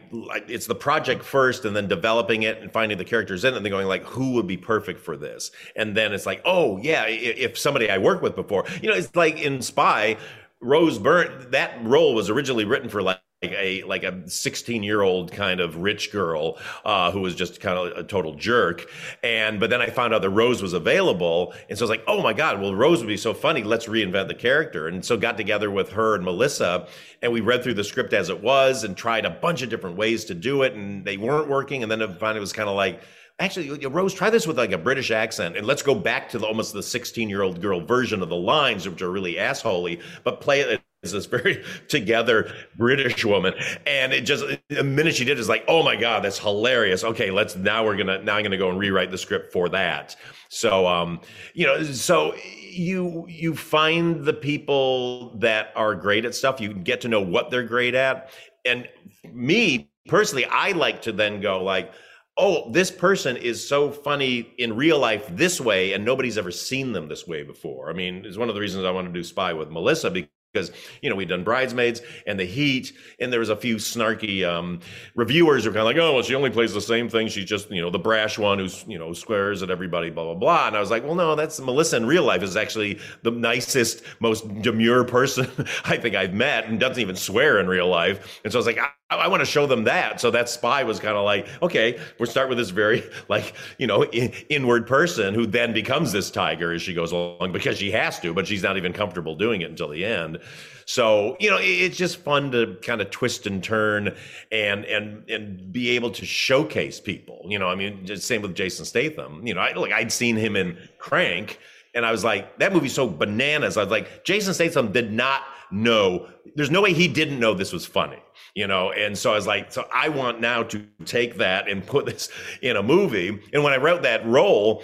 it's 0.48 0.66
the 0.66 0.74
project 0.74 1.22
first 1.22 1.64
and 1.64 1.76
then 1.76 1.86
developing 1.86 2.42
it 2.42 2.60
and 2.60 2.72
finding 2.72 2.98
the 2.98 3.04
characters 3.04 3.44
in 3.44 3.54
it 3.54 3.56
and 3.56 3.64
then 3.64 3.70
going 3.70 3.86
like, 3.86 4.02
who 4.02 4.32
would 4.32 4.48
be 4.48 4.56
perfect 4.56 5.00
for 5.00 5.16
this? 5.16 5.52
And 5.76 5.96
then 5.96 6.12
it's 6.12 6.26
like, 6.26 6.42
oh, 6.44 6.78
yeah, 6.78 7.04
if 7.06 7.56
somebody 7.56 7.88
I 7.88 7.98
worked 7.98 8.22
with 8.22 8.34
before, 8.34 8.64
you 8.82 8.88
know, 8.88 8.96
it's 8.96 9.14
like 9.14 9.40
in 9.40 9.62
Spy, 9.62 10.16
Rose 10.60 10.98
Byrne, 10.98 11.50
that 11.52 11.78
role 11.84 12.14
was 12.14 12.30
originally 12.30 12.64
written 12.64 12.88
for 12.88 13.00
like 13.00 13.18
like 13.18 13.27
a 13.42 13.84
like 13.84 14.02
a 14.02 14.28
16 14.28 14.82
year 14.82 15.02
old 15.02 15.30
kind 15.30 15.60
of 15.60 15.76
rich 15.76 16.10
girl 16.10 16.58
uh, 16.84 17.12
who 17.12 17.20
was 17.20 17.36
just 17.36 17.60
kind 17.60 17.78
of 17.78 17.96
a 17.96 18.02
total 18.02 18.34
jerk. 18.34 18.86
And 19.22 19.60
but 19.60 19.70
then 19.70 19.80
i 19.80 19.86
found 19.86 20.12
out 20.12 20.22
that 20.22 20.30
rose 20.30 20.60
was 20.60 20.72
available 20.72 21.54
and 21.68 21.78
so 21.78 21.84
i 21.84 21.86
was 21.86 21.90
like 21.90 22.04
oh 22.06 22.22
my 22.22 22.32
god 22.32 22.60
well 22.60 22.74
rose 22.74 22.98
would 22.98 23.08
be 23.08 23.16
so 23.16 23.34
funny. 23.34 23.62
Let's 23.62 23.86
reinvent 23.86 24.28
the 24.28 24.34
character. 24.34 24.88
And 24.88 25.04
so 25.04 25.16
got 25.16 25.36
together 25.36 25.70
with 25.70 25.90
her 25.90 26.16
and 26.16 26.24
melissa 26.24 26.88
and 27.22 27.32
we 27.32 27.40
read 27.40 27.62
through 27.62 27.74
the 27.74 27.84
script 27.84 28.12
as 28.12 28.28
it 28.28 28.42
was 28.42 28.84
and 28.84 28.96
tried 28.96 29.24
a 29.24 29.30
bunch 29.30 29.62
of 29.62 29.68
different 29.68 29.96
ways 29.96 30.24
to 30.26 30.34
do 30.34 30.62
it 30.62 30.74
and 30.74 31.04
they 31.04 31.16
weren't 31.16 31.48
working 31.48 31.82
and 31.82 31.90
then 31.90 32.00
finally 32.14 32.38
it 32.38 32.40
was 32.40 32.52
kind 32.52 32.68
of 32.68 32.74
like 32.74 33.02
actually 33.38 33.86
rose 33.86 34.12
try 34.12 34.30
this 34.30 34.46
with 34.46 34.58
like 34.58 34.72
a 34.72 34.78
british 34.78 35.10
accent 35.10 35.56
and 35.56 35.66
let's 35.66 35.82
go 35.82 35.94
back 35.94 36.28
to 36.28 36.38
the, 36.38 36.46
almost 36.46 36.72
the 36.72 36.82
16 36.82 37.28
year 37.28 37.42
old 37.42 37.60
girl 37.60 37.80
version 37.80 38.20
of 38.22 38.28
the 38.28 38.36
lines 38.36 38.88
which 38.88 39.00
are 39.00 39.10
really 39.10 39.34
assholey 39.34 40.00
but 40.24 40.40
play 40.40 40.60
it 40.60 40.80
is 41.02 41.12
this 41.12 41.26
very 41.26 41.64
together 41.88 42.52
British 42.76 43.24
woman. 43.24 43.54
And 43.86 44.12
it 44.12 44.22
just, 44.22 44.44
the 44.68 44.82
minute 44.82 45.14
she 45.14 45.24
did, 45.24 45.38
is 45.38 45.48
like, 45.48 45.64
oh 45.68 45.82
my 45.82 45.96
God, 45.96 46.24
that's 46.24 46.38
hilarious. 46.38 47.04
Okay, 47.04 47.30
let's, 47.30 47.56
now 47.56 47.84
we're 47.84 47.96
going 47.96 48.08
to, 48.08 48.22
now 48.22 48.36
I'm 48.36 48.42
going 48.42 48.52
to 48.52 48.58
go 48.58 48.70
and 48.70 48.78
rewrite 48.78 49.10
the 49.10 49.18
script 49.18 49.52
for 49.52 49.68
that. 49.70 50.16
So, 50.48 50.86
um, 50.86 51.20
you 51.54 51.66
know, 51.66 51.82
so 51.82 52.34
you, 52.70 53.26
you 53.28 53.54
find 53.54 54.24
the 54.24 54.32
people 54.32 55.36
that 55.38 55.72
are 55.76 55.94
great 55.94 56.24
at 56.24 56.34
stuff. 56.34 56.60
You 56.60 56.74
get 56.74 57.00
to 57.02 57.08
know 57.08 57.20
what 57.20 57.50
they're 57.50 57.64
great 57.64 57.94
at. 57.94 58.30
And 58.64 58.88
me 59.32 59.90
personally, 60.08 60.46
I 60.46 60.72
like 60.72 61.02
to 61.02 61.12
then 61.12 61.40
go 61.40 61.62
like, 61.62 61.92
oh, 62.38 62.70
this 62.70 62.90
person 62.90 63.36
is 63.36 63.66
so 63.66 63.90
funny 63.90 64.54
in 64.58 64.76
real 64.76 64.98
life 64.98 65.26
this 65.30 65.60
way, 65.60 65.92
and 65.92 66.04
nobody's 66.04 66.38
ever 66.38 66.52
seen 66.52 66.92
them 66.92 67.08
this 67.08 67.26
way 67.26 67.42
before. 67.42 67.90
I 67.90 67.92
mean, 67.92 68.24
it's 68.24 68.36
one 68.36 68.48
of 68.48 68.54
the 68.54 68.60
reasons 68.60 68.84
I 68.84 68.92
want 68.92 69.08
to 69.08 69.12
do 69.12 69.24
Spy 69.24 69.52
with 69.52 69.70
Melissa 69.70 70.08
because 70.52 70.70
you 71.02 71.10
know 71.10 71.16
we'd 71.16 71.28
done 71.28 71.44
bridesmaids 71.44 72.00
and 72.26 72.38
the 72.38 72.44
heat 72.44 72.92
and 73.20 73.32
there 73.32 73.40
was 73.40 73.50
a 73.50 73.56
few 73.56 73.76
snarky 73.76 74.48
um, 74.48 74.80
reviewers 75.14 75.64
who 75.64 75.70
were 75.70 75.74
kind 75.74 75.80
of 75.80 75.86
like 75.86 75.96
oh 75.96 76.14
well 76.14 76.22
she 76.22 76.34
only 76.34 76.50
plays 76.50 76.72
the 76.72 76.80
same 76.80 77.08
thing. 77.08 77.28
She's 77.28 77.44
just 77.44 77.70
you 77.70 77.82
know 77.82 77.90
the 77.90 77.98
brash 77.98 78.38
one 78.38 78.58
who's 78.58 78.84
you 78.88 78.98
know 78.98 79.12
squares 79.12 79.62
at 79.62 79.70
everybody 79.70 80.10
blah 80.10 80.24
blah 80.24 80.34
blah. 80.34 80.66
And 80.68 80.76
i 80.76 80.80
was 80.80 80.90
like 80.90 81.04
well 81.04 81.14
no 81.14 81.34
that's 81.34 81.60
melissa 81.60 81.96
in 81.96 82.06
real 82.06 82.24
life 82.24 82.42
is 82.42 82.56
actually 82.56 82.98
the 83.22 83.30
nicest 83.30 84.02
most 84.20 84.46
demure 84.62 85.04
person 85.04 85.46
i 85.84 85.96
think 85.96 86.14
i've 86.14 86.34
met 86.34 86.66
and 86.66 86.80
doesn't 86.80 87.00
even 87.00 87.16
swear 87.16 87.60
in 87.60 87.66
real 87.68 87.88
life. 87.88 88.40
And 88.44 88.52
so 88.52 88.58
i 88.58 88.60
was 88.60 88.66
like 88.66 88.78
I, 89.10 89.28
want 89.28 89.40
to 89.40 89.46
show 89.46 89.66
them 89.66 89.84
that. 89.84 90.20
So 90.20 90.30
that 90.32 90.48
spy 90.50 90.84
was 90.84 91.00
kind 91.00 91.16
of 91.16 91.24
like, 91.24 91.48
okay, 91.62 91.98
we'll 92.18 92.26
start 92.26 92.48
with 92.50 92.58
this 92.58 92.70
very 92.70 93.02
like, 93.28 93.54
you 93.78 93.86
know, 93.86 94.04
in, 94.04 94.32
inward 94.50 94.86
person 94.86 95.34
who 95.34 95.46
then 95.46 95.72
becomes 95.72 96.12
this 96.12 96.30
tiger 96.30 96.72
as 96.72 96.82
she 96.82 96.92
goes 96.92 97.12
along 97.12 97.52
because 97.52 97.78
she 97.78 97.90
has 97.90 98.20
to, 98.20 98.34
but 98.34 98.46
she's 98.46 98.62
not 98.62 98.76
even 98.76 98.92
comfortable 98.92 99.34
doing 99.34 99.62
it 99.62 99.70
until 99.70 99.88
the 99.88 100.04
end. 100.04 100.38
So, 100.84 101.36
you 101.40 101.48
know, 101.50 101.58
it, 101.58 101.64
it's 101.64 101.96
just 101.96 102.18
fun 102.18 102.50
to 102.52 102.76
kind 102.82 103.00
of 103.00 103.10
twist 103.10 103.46
and 103.46 103.64
turn 103.64 104.14
and, 104.52 104.84
and, 104.84 105.28
and 105.30 105.72
be 105.72 105.90
able 105.90 106.10
to 106.10 106.26
showcase 106.26 107.00
people, 107.00 107.46
you 107.46 107.58
know, 107.58 107.68
I 107.68 107.74
mean, 107.74 108.06
same 108.16 108.42
with 108.42 108.54
Jason 108.54 108.84
Statham, 108.84 109.46
you 109.46 109.54
know, 109.54 109.60
I, 109.60 109.72
like 109.72 109.92
I'd 109.92 110.12
seen 110.12 110.36
him 110.36 110.54
in 110.54 110.76
Crank 110.98 111.58
and 111.94 112.04
I 112.04 112.10
was 112.10 112.24
like, 112.24 112.58
that 112.58 112.72
movie's 112.72 112.94
so 112.94 113.08
bananas. 113.08 113.76
I 113.76 113.82
was 113.82 113.90
like, 113.90 114.24
Jason 114.24 114.54
Statham 114.54 114.92
did 114.92 115.12
not 115.12 115.42
know, 115.70 116.28
there's 116.54 116.70
no 116.70 116.82
way 116.82 116.92
he 116.92 117.08
didn't 117.08 117.38
know 117.38 117.54
this 117.54 117.72
was 117.72 117.86
funny 117.86 118.18
you 118.54 118.66
know 118.66 118.90
and 118.92 119.16
so 119.16 119.30
i 119.30 119.34
was 119.34 119.46
like 119.46 119.70
so 119.70 119.86
i 119.92 120.08
want 120.08 120.40
now 120.40 120.62
to 120.62 120.82
take 121.04 121.36
that 121.36 121.68
and 121.68 121.86
put 121.86 122.06
this 122.06 122.30
in 122.62 122.76
a 122.76 122.82
movie 122.82 123.38
and 123.52 123.62
when 123.62 123.74
i 123.74 123.76
wrote 123.76 124.02
that 124.02 124.24
role 124.26 124.82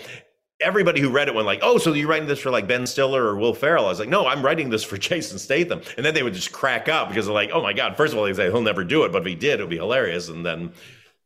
everybody 0.61 1.00
who 1.00 1.11
read 1.11 1.28
it 1.28 1.34
went 1.34 1.46
like, 1.46 1.61
"Oh, 1.62 1.78
so 1.78 1.92
you're 1.92 2.08
writing 2.08 2.28
this 2.28 2.40
for 2.40 2.50
like 2.50 2.66
Ben 2.66 2.87
Stiller 2.87 3.23
or 3.23 3.37
Will 3.37 3.55
Ferrell?" 3.55 3.87
I 3.87 3.88
was 3.88 4.00
like, 4.00 4.09
"No, 4.09 4.26
I'm 4.26 4.44
writing 4.44 4.70
this 4.70 4.83
for 4.83 4.96
Jason 4.98 5.38
Statham." 5.38 5.83
And 5.96 6.05
then 6.05 6.14
they 6.14 6.22
would 6.22 6.35
just 6.35 6.52
crack 6.52 6.88
up 6.88 7.09
because 7.09 7.26
they're 7.26 7.35
like, 7.35 7.50
"Oh 7.52 7.62
my 7.62 7.72
god!" 7.72 7.96
First 7.96 8.12
of 8.12 8.18
all, 8.18 8.24
they 8.24 8.35
say 8.35 8.50
he'll 8.50 8.62
never 8.62 8.85
do 8.85 9.05
it, 9.05 9.12
but 9.12 9.22
if 9.22 9.26
he 9.26 9.35
did, 9.35 9.61
it 9.61 9.62
would 9.62 9.70
be 9.70 9.76
hilarious. 9.76 10.28
And 10.28 10.44
then 10.44 10.72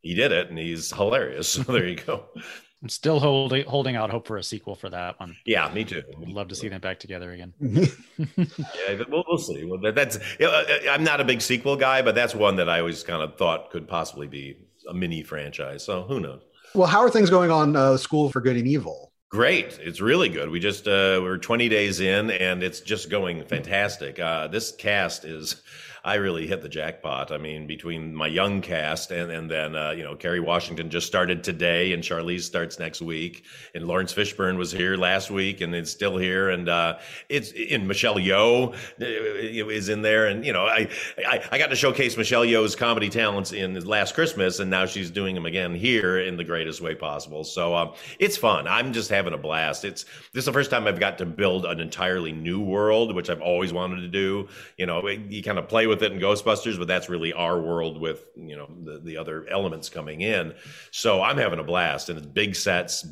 he 0.02 0.14
did 0.14 0.32
it, 0.32 0.48
and 0.50 0.58
he's 0.58 0.92
hilarious. 0.92 1.48
So 1.58 1.72
there 1.72 1.86
you 1.86 1.96
go. 1.96 2.26
I'm 2.82 2.88
still 2.88 3.18
holding 3.18 3.66
holding 3.66 3.96
out 3.96 4.10
hope 4.10 4.26
for 4.26 4.36
a 4.36 4.42
sequel 4.42 4.76
for 4.76 4.88
that 4.90 5.18
one. 5.18 5.36
Yeah, 5.44 5.72
me 5.74 5.84
too. 5.84 6.02
Would 6.18 6.28
love 6.28 6.48
to 6.48 6.54
see 6.54 6.68
them 6.68 6.80
back 6.80 7.00
together 7.00 7.32
again. 7.32 7.52
yeah, 7.60 9.02
we'll, 9.08 9.24
we'll 9.26 9.38
see. 9.38 9.64
Well, 9.64 9.80
that's 9.92 10.18
you 10.38 10.46
know, 10.46 10.64
I'm 10.88 11.02
not 11.02 11.20
a 11.20 11.24
big 11.24 11.40
sequel 11.40 11.76
guy, 11.76 12.02
but 12.02 12.14
that's 12.14 12.36
one 12.36 12.54
that 12.56 12.68
I 12.68 12.78
always 12.78 13.02
kind 13.02 13.20
of 13.20 13.36
thought 13.36 13.70
could 13.70 13.88
possibly 13.88 14.28
be 14.28 14.58
a 14.88 14.94
mini 14.94 15.24
franchise. 15.24 15.84
So 15.84 16.02
who 16.02 16.20
knows? 16.20 16.42
Well, 16.74 16.86
how 16.86 17.00
are 17.00 17.10
things 17.10 17.30
going 17.30 17.50
on 17.50 17.74
uh, 17.74 17.96
School 17.96 18.30
for 18.30 18.40
Good 18.40 18.56
and 18.56 18.68
Evil? 18.68 19.12
Great. 19.30 19.78
It's 19.82 20.00
really 20.00 20.28
good. 20.28 20.48
We 20.48 20.60
just 20.60 20.86
uh, 20.86 21.20
we're 21.20 21.36
20 21.36 21.68
days 21.68 22.00
in, 22.00 22.30
and 22.30 22.62
it's 22.62 22.80
just 22.80 23.10
going 23.10 23.44
fantastic. 23.44 24.18
Uh, 24.20 24.46
this 24.46 24.72
cast 24.72 25.24
is 25.24 25.62
I 26.08 26.14
really 26.14 26.46
hit 26.46 26.62
the 26.62 26.70
jackpot. 26.70 27.30
I 27.30 27.36
mean, 27.36 27.66
between 27.66 28.14
my 28.14 28.28
young 28.28 28.62
cast 28.62 29.10
and 29.10 29.30
and 29.30 29.50
then 29.50 29.76
uh, 29.76 29.90
you 29.90 30.02
know 30.02 30.16
Kerry 30.16 30.40
Washington 30.40 30.88
just 30.88 31.06
started 31.06 31.44
today, 31.44 31.92
and 31.92 32.02
Charlize 32.02 32.44
starts 32.44 32.78
next 32.78 33.02
week, 33.02 33.44
and 33.74 33.84
Laurence 33.86 34.14
Fishburne 34.14 34.56
was 34.56 34.72
here 34.72 34.96
last 34.96 35.30
week, 35.30 35.60
and 35.60 35.74
it's 35.74 35.90
still 35.90 36.16
here, 36.16 36.48
and 36.48 36.66
uh, 36.70 36.98
it's 37.28 37.52
in 37.52 37.86
Michelle 37.86 38.14
Yeoh 38.14 38.72
uh, 38.72 39.04
is 39.68 39.90
in 39.90 40.00
there, 40.00 40.28
and 40.28 40.46
you 40.46 40.52
know 40.54 40.64
I, 40.64 40.88
I, 41.18 41.46
I 41.52 41.58
got 41.58 41.68
to 41.68 41.76
showcase 41.76 42.16
Michelle 42.16 42.44
Yeoh's 42.44 42.74
comedy 42.74 43.10
talents 43.10 43.52
in 43.52 43.78
Last 43.84 44.14
Christmas, 44.14 44.60
and 44.60 44.70
now 44.70 44.86
she's 44.86 45.10
doing 45.10 45.34
them 45.34 45.44
again 45.44 45.74
here 45.74 46.20
in 46.20 46.38
the 46.38 46.44
greatest 46.44 46.80
way 46.80 46.94
possible. 46.94 47.44
So 47.44 47.74
uh, 47.74 47.94
it's 48.18 48.38
fun. 48.38 48.66
I'm 48.66 48.94
just 48.94 49.10
having 49.10 49.34
a 49.34 49.38
blast. 49.38 49.84
It's 49.84 50.04
this 50.32 50.40
is 50.40 50.46
the 50.46 50.54
first 50.54 50.70
time 50.70 50.86
I've 50.86 51.00
got 51.00 51.18
to 51.18 51.26
build 51.26 51.66
an 51.66 51.80
entirely 51.80 52.32
new 52.32 52.60
world, 52.60 53.14
which 53.14 53.28
I've 53.28 53.42
always 53.42 53.74
wanted 53.74 54.00
to 54.00 54.08
do. 54.08 54.48
You 54.78 54.86
know, 54.86 55.06
you 55.06 55.42
kind 55.42 55.58
of 55.58 55.68
play 55.68 55.86
with 55.86 55.97
it 56.02 56.12
in 56.12 56.18
Ghostbusters, 56.18 56.78
but 56.78 56.88
that's 56.88 57.08
really 57.08 57.32
our 57.32 57.60
world 57.60 58.00
with 58.00 58.24
you 58.36 58.56
know 58.56 58.68
the, 58.84 59.00
the 59.00 59.16
other 59.16 59.46
elements 59.48 59.88
coming 59.88 60.20
in. 60.20 60.54
So 60.90 61.22
I'm 61.22 61.36
having 61.36 61.58
a 61.58 61.64
blast, 61.64 62.08
and 62.08 62.18
it's 62.18 62.26
big 62.26 62.54
sets, 62.54 63.06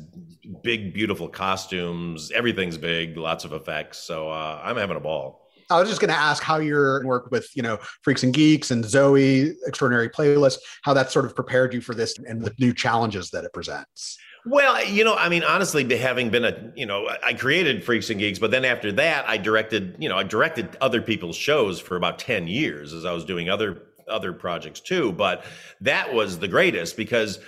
big 0.63 0.93
beautiful 0.93 1.27
costumes. 1.27 2.31
Everything's 2.31 2.77
big, 2.77 3.17
lots 3.17 3.45
of 3.45 3.53
effects. 3.53 3.99
So 3.99 4.29
uh, 4.29 4.61
I'm 4.63 4.77
having 4.77 4.97
a 4.97 5.01
ball. 5.01 5.47
I 5.69 5.79
was 5.79 5.89
just 5.89 5.99
going 5.99 6.13
to 6.13 6.17
ask 6.17 6.41
how 6.41 6.59
your 6.59 7.05
work 7.05 7.29
with, 7.29 7.49
you 7.53 7.61
know, 7.61 7.77
Freaks 8.01 8.23
and 8.23 8.33
Geeks 8.33 8.71
and 8.71 8.85
Zoey's 8.85 9.57
Extraordinary 9.67 10.09
Playlist, 10.09 10.59
how 10.83 10.93
that 10.93 11.11
sort 11.11 11.25
of 11.25 11.35
prepared 11.35 11.73
you 11.73 11.81
for 11.81 11.93
this 11.93 12.17
and 12.19 12.41
the 12.41 12.53
new 12.57 12.73
challenges 12.73 13.31
that 13.31 13.43
it 13.43 13.51
presents. 13.51 14.17
Well, 14.49 14.85
you 14.85 15.03
know, 15.03 15.13
I 15.13 15.27
mean, 15.27 15.43
honestly, 15.43 15.97
having 15.97 16.29
been 16.29 16.45
a, 16.45 16.71
you 16.73 16.85
know, 16.85 17.09
I 17.21 17.33
created 17.33 17.83
Freaks 17.83 18.09
and 18.09 18.17
Geeks, 18.17 18.39
but 18.39 18.49
then 18.49 18.63
after 18.63 18.93
that, 18.93 19.27
I 19.27 19.35
directed, 19.35 19.97
you 19.99 20.07
know, 20.07 20.17
I 20.17 20.23
directed 20.23 20.77
other 20.79 21.01
people's 21.01 21.35
shows 21.35 21.81
for 21.81 21.97
about 21.97 22.17
10 22.17 22.47
years 22.47 22.93
as 22.93 23.03
I 23.03 23.11
was 23.11 23.25
doing 23.25 23.49
other 23.49 23.81
other 24.07 24.31
projects 24.31 24.79
too. 24.79 25.11
But 25.11 25.43
that 25.81 26.13
was 26.13 26.39
the 26.39 26.47
greatest 26.47 26.95
because 26.95 27.39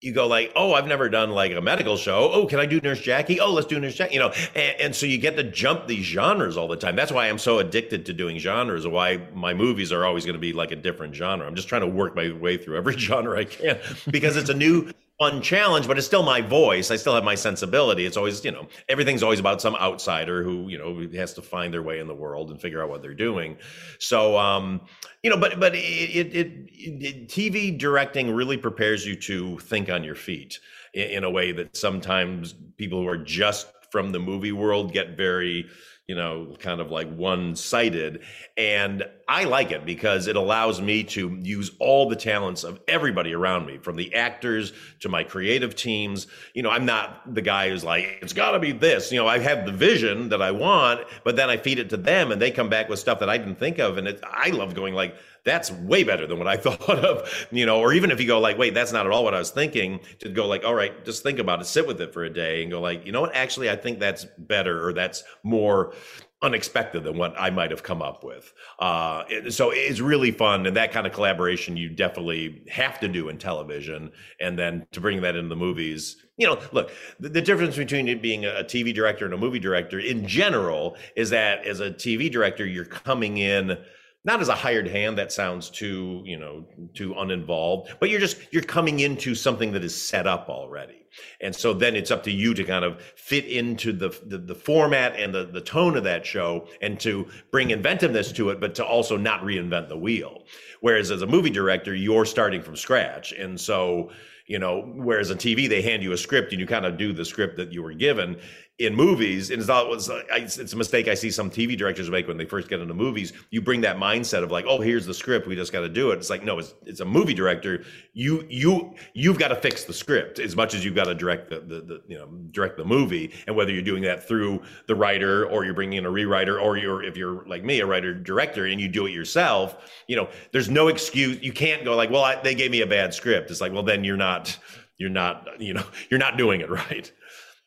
you 0.00 0.12
go 0.12 0.26
like, 0.26 0.50
oh, 0.56 0.72
I've 0.72 0.88
never 0.88 1.08
done 1.08 1.30
like 1.30 1.52
a 1.52 1.60
medical 1.60 1.96
show. 1.96 2.30
Oh, 2.32 2.46
can 2.46 2.58
I 2.58 2.66
do 2.66 2.80
Nurse 2.80 3.00
Jackie? 3.00 3.38
Oh, 3.38 3.52
let's 3.52 3.68
do 3.68 3.78
Nurse 3.78 3.94
Jackie. 3.94 4.14
You 4.14 4.20
know, 4.20 4.32
and, 4.56 4.80
and, 4.80 4.96
so 4.96 5.06
you 5.06 5.18
get 5.18 5.36
to 5.36 5.44
jump 5.44 5.86
these 5.86 6.04
genres 6.04 6.56
all 6.56 6.66
the 6.66 6.76
time. 6.76 6.96
That's 6.96 7.12
why 7.12 7.28
I'm 7.28 7.38
so 7.38 7.60
addicted 7.60 8.06
to 8.06 8.12
doing 8.12 8.38
genres. 8.38 8.88
Why 8.88 9.18
my 9.34 9.54
movies 9.54 9.92
are 9.92 10.04
always 10.04 10.24
going 10.24 10.34
to 10.34 10.40
be 10.40 10.52
like 10.52 10.72
a 10.72 10.76
different 10.76 11.14
genre. 11.14 11.46
I'm 11.46 11.54
just 11.54 11.68
trying 11.68 11.82
to 11.82 11.86
work 11.86 12.16
my 12.16 12.32
way 12.32 12.56
through 12.56 12.76
every 12.76 12.96
genre 12.98 13.38
I 13.38 13.44
can 13.44 13.78
because 14.10 14.36
it's 14.36 14.50
a 14.50 14.54
new 14.54 14.90
fun 15.20 15.42
challenge, 15.42 15.86
but 15.86 15.98
it's 15.98 16.06
still 16.06 16.22
my 16.22 16.40
voice. 16.40 16.90
I 16.90 16.96
still 16.96 17.14
have 17.14 17.24
my 17.24 17.34
sensibility. 17.34 18.06
It's 18.06 18.16
always, 18.16 18.42
you 18.42 18.50
know, 18.50 18.66
everything's 18.88 19.22
always 19.22 19.38
about 19.38 19.60
some 19.60 19.76
outsider 19.76 20.42
who, 20.42 20.68
you 20.68 20.78
know, 20.78 21.06
has 21.14 21.34
to 21.34 21.42
find 21.42 21.74
their 21.74 21.82
way 21.82 22.00
in 22.00 22.06
the 22.06 22.14
world 22.14 22.50
and 22.50 22.58
figure 22.58 22.82
out 22.82 22.88
what 22.88 23.02
they're 23.02 23.12
doing. 23.12 23.58
So, 23.98 24.38
um, 24.38 24.80
you 25.22 25.28
know, 25.28 25.36
but 25.36 25.60
but 25.60 25.74
it, 25.74 25.78
it, 25.78 26.34
it, 26.34 27.28
TV 27.28 27.78
directing 27.78 28.34
really 28.34 28.56
prepares 28.56 29.06
you 29.06 29.14
to 29.16 29.58
think 29.58 29.90
on 29.90 30.02
your 30.02 30.14
feet 30.14 30.58
in, 30.94 31.10
in 31.10 31.24
a 31.24 31.30
way 31.30 31.52
that 31.52 31.76
sometimes 31.76 32.54
people 32.78 33.02
who 33.02 33.06
are 33.06 33.18
just 33.18 33.66
from 33.90 34.12
the 34.12 34.18
movie 34.18 34.52
world 34.52 34.94
get 34.94 35.18
very 35.18 35.68
you 36.10 36.16
know, 36.16 36.56
kind 36.58 36.80
of 36.80 36.90
like 36.90 37.08
one 37.14 37.54
sided. 37.54 38.22
And 38.56 39.04
I 39.28 39.44
like 39.44 39.70
it 39.70 39.86
because 39.86 40.26
it 40.26 40.34
allows 40.34 40.80
me 40.80 41.04
to 41.04 41.38
use 41.40 41.70
all 41.78 42.08
the 42.08 42.16
talents 42.16 42.64
of 42.64 42.80
everybody 42.88 43.32
around 43.32 43.64
me, 43.64 43.78
from 43.78 43.94
the 43.94 44.12
actors 44.12 44.72
to 44.98 45.08
my 45.08 45.22
creative 45.22 45.76
teams. 45.76 46.26
You 46.52 46.64
know, 46.64 46.70
I'm 46.70 46.84
not 46.84 47.32
the 47.32 47.42
guy 47.42 47.70
who's 47.70 47.84
like, 47.84 48.18
it's 48.22 48.32
got 48.32 48.50
to 48.50 48.58
be 48.58 48.72
this. 48.72 49.12
You 49.12 49.20
know, 49.20 49.28
I 49.28 49.38
have 49.38 49.66
the 49.66 49.70
vision 49.70 50.30
that 50.30 50.42
I 50.42 50.50
want, 50.50 51.02
but 51.22 51.36
then 51.36 51.48
I 51.48 51.56
feed 51.56 51.78
it 51.78 51.90
to 51.90 51.96
them 51.96 52.32
and 52.32 52.42
they 52.42 52.50
come 52.50 52.68
back 52.68 52.88
with 52.88 52.98
stuff 52.98 53.20
that 53.20 53.30
I 53.30 53.38
didn't 53.38 53.60
think 53.60 53.78
of. 53.78 53.96
And 53.96 54.08
it, 54.08 54.20
I 54.28 54.50
love 54.50 54.74
going 54.74 54.94
like, 54.94 55.14
that's 55.44 55.70
way 55.70 56.04
better 56.04 56.26
than 56.26 56.38
what 56.38 56.48
I 56.48 56.56
thought 56.58 57.04
of, 57.04 57.48
you 57.50 57.66
know, 57.66 57.80
or 57.80 57.92
even 57.92 58.10
if 58.10 58.20
you 58.20 58.26
go 58.26 58.40
like, 58.40 58.58
wait, 58.58 58.74
that's 58.74 58.92
not 58.92 59.06
at 59.06 59.12
all 59.12 59.24
what 59.24 59.34
I 59.34 59.38
was 59.38 59.50
thinking, 59.50 60.00
to 60.20 60.28
go 60.28 60.46
like, 60.46 60.64
all 60.64 60.74
right, 60.74 61.04
just 61.04 61.22
think 61.22 61.38
about 61.38 61.60
it, 61.60 61.64
sit 61.64 61.86
with 61.86 62.00
it 62.00 62.12
for 62.12 62.24
a 62.24 62.30
day 62.30 62.62
and 62.62 62.70
go 62.70 62.80
like, 62.80 63.06
you 63.06 63.12
know 63.12 63.20
what, 63.20 63.34
actually, 63.34 63.70
I 63.70 63.76
think 63.76 63.98
that's 63.98 64.26
better 64.38 64.86
or 64.86 64.92
that's 64.92 65.24
more 65.42 65.94
unexpected 66.42 67.04
than 67.04 67.18
what 67.18 67.34
I 67.38 67.50
might 67.50 67.70
have 67.70 67.82
come 67.82 68.00
up 68.00 68.24
with. 68.24 68.52
Uh, 68.78 69.24
so 69.50 69.70
it's 69.72 70.00
really 70.00 70.30
fun, 70.30 70.66
and 70.66 70.76
that 70.76 70.92
kind 70.92 71.06
of 71.06 71.12
collaboration 71.12 71.76
you 71.76 71.90
definitely 71.90 72.62
have 72.70 72.98
to 73.00 73.08
do 73.08 73.28
in 73.28 73.38
television, 73.38 74.10
and 74.40 74.58
then 74.58 74.86
to 74.92 75.00
bring 75.00 75.20
that 75.20 75.36
into 75.36 75.48
the 75.48 75.56
movies. 75.56 76.16
You 76.38 76.46
know, 76.46 76.60
look, 76.72 76.90
the, 77.18 77.28
the 77.28 77.42
difference 77.42 77.76
between 77.76 78.08
it 78.08 78.22
being 78.22 78.46
a 78.46 78.64
TV 78.64 78.94
director 78.94 79.26
and 79.26 79.34
a 79.34 79.38
movie 79.38 79.58
director 79.58 79.98
in 79.98 80.26
general 80.26 80.96
is 81.14 81.30
that 81.30 81.66
as 81.66 81.80
a 81.80 81.90
TV 81.90 82.32
director, 82.32 82.64
you're 82.64 82.86
coming 82.86 83.36
in 83.36 83.76
not 84.24 84.40
as 84.40 84.48
a 84.48 84.54
hired 84.54 84.86
hand 84.86 85.16
that 85.18 85.32
sounds 85.32 85.70
too 85.70 86.22
you 86.24 86.38
know 86.38 86.66
too 86.94 87.14
uninvolved 87.14 87.90
but 88.00 88.10
you're 88.10 88.20
just 88.20 88.36
you're 88.52 88.62
coming 88.62 89.00
into 89.00 89.34
something 89.34 89.72
that 89.72 89.84
is 89.84 90.00
set 90.00 90.26
up 90.26 90.48
already. 90.48 90.96
And 91.40 91.54
so 91.54 91.74
then 91.74 91.96
it's 91.96 92.12
up 92.12 92.22
to 92.24 92.30
you 92.30 92.54
to 92.54 92.62
kind 92.62 92.84
of 92.84 93.02
fit 93.16 93.44
into 93.46 93.92
the 93.92 94.10
the, 94.26 94.38
the 94.38 94.54
format 94.54 95.16
and 95.16 95.34
the, 95.34 95.46
the 95.46 95.60
tone 95.60 95.96
of 95.96 96.04
that 96.04 96.24
show 96.24 96.68
and 96.80 97.00
to 97.00 97.26
bring 97.50 97.70
inventiveness 97.70 98.32
to 98.32 98.50
it 98.50 98.60
but 98.60 98.74
to 98.76 98.84
also 98.84 99.16
not 99.16 99.42
reinvent 99.42 99.88
the 99.88 99.98
wheel. 99.98 100.44
Whereas 100.80 101.10
as 101.10 101.22
a 101.22 101.26
movie 101.26 101.50
director 101.50 101.94
you're 101.94 102.24
starting 102.24 102.62
from 102.62 102.76
scratch. 102.76 103.32
And 103.32 103.60
so 103.60 104.10
you 104.46 104.58
know 104.58 104.92
whereas 104.96 105.30
on 105.30 105.36
tv 105.36 105.68
they 105.68 105.82
hand 105.82 106.02
you 106.02 106.12
a 106.12 106.16
script 106.16 106.52
and 106.52 106.60
you 106.60 106.66
kind 106.66 106.84
of 106.84 106.98
do 106.98 107.12
the 107.12 107.24
script 107.24 107.56
that 107.56 107.72
you 107.72 107.82
were 107.82 107.94
given 107.94 108.36
in 108.80 108.94
movies, 108.94 109.50
and 109.50 109.58
it's 109.60 109.68
not 109.68 109.88
was 109.88 110.10
it's 110.30 110.72
a 110.72 110.76
mistake 110.76 111.06
I 111.06 111.12
see 111.12 111.30
some 111.30 111.50
TV 111.50 111.76
directors 111.76 112.10
make 112.10 112.26
when 112.26 112.38
they 112.38 112.46
first 112.46 112.70
get 112.70 112.80
into 112.80 112.94
movies. 112.94 113.34
You 113.50 113.60
bring 113.60 113.82
that 113.82 113.98
mindset 113.98 114.42
of 114.42 114.50
like, 114.50 114.64
oh, 114.66 114.80
here's 114.80 115.04
the 115.04 115.12
script, 115.12 115.46
we 115.46 115.54
just 115.54 115.70
got 115.70 115.80
to 115.80 115.88
do 115.88 116.12
it. 116.12 116.16
It's 116.16 116.30
like 116.30 116.42
no, 116.42 116.58
it's 116.58 116.74
it's 116.86 117.00
a 117.00 117.04
movie 117.04 117.34
director. 117.34 117.84
You 118.14 118.46
you 118.48 118.94
you've 119.12 119.38
got 119.38 119.48
to 119.48 119.56
fix 119.56 119.84
the 119.84 119.92
script 119.92 120.38
as 120.38 120.56
much 120.56 120.72
as 120.72 120.82
you've 120.82 120.94
got 120.94 121.04
to 121.04 121.14
direct 121.14 121.50
the, 121.50 121.60
the, 121.60 121.80
the 121.82 122.02
you 122.08 122.16
know 122.16 122.26
direct 122.52 122.78
the 122.78 122.84
movie, 122.86 123.34
and 123.46 123.54
whether 123.54 123.70
you're 123.70 123.82
doing 123.82 124.02
that 124.04 124.26
through 124.26 124.62
the 124.88 124.94
writer 124.94 125.44
or 125.44 125.66
you're 125.66 125.74
bringing 125.74 125.98
in 125.98 126.06
a 126.06 126.10
rewriter 126.10 126.58
or 126.58 126.78
you're 126.78 127.02
if 127.02 127.18
you're 127.18 127.46
like 127.46 127.62
me 127.62 127.80
a 127.80 127.86
writer 127.86 128.14
director 128.14 128.64
and 128.64 128.80
you 128.80 128.88
do 128.88 129.04
it 129.04 129.12
yourself, 129.12 129.92
you 130.08 130.16
know, 130.16 130.26
there's 130.52 130.70
no 130.70 130.88
excuse. 130.88 131.38
You 131.42 131.52
can't 131.52 131.84
go 131.84 131.94
like, 131.96 132.10
well, 132.10 132.24
I, 132.24 132.40
they 132.40 132.54
gave 132.54 132.70
me 132.70 132.80
a 132.80 132.86
bad 132.86 133.12
script. 133.12 133.50
It's 133.50 133.60
like, 133.60 133.74
well, 133.74 133.82
then 133.82 134.04
you're 134.04 134.16
not 134.16 134.56
you're 134.96 135.10
not 135.10 135.48
you 135.58 135.74
know 135.74 135.84
you're 136.10 136.20
not 136.20 136.38
doing 136.38 136.60
it 136.60 136.70
right. 136.70 137.12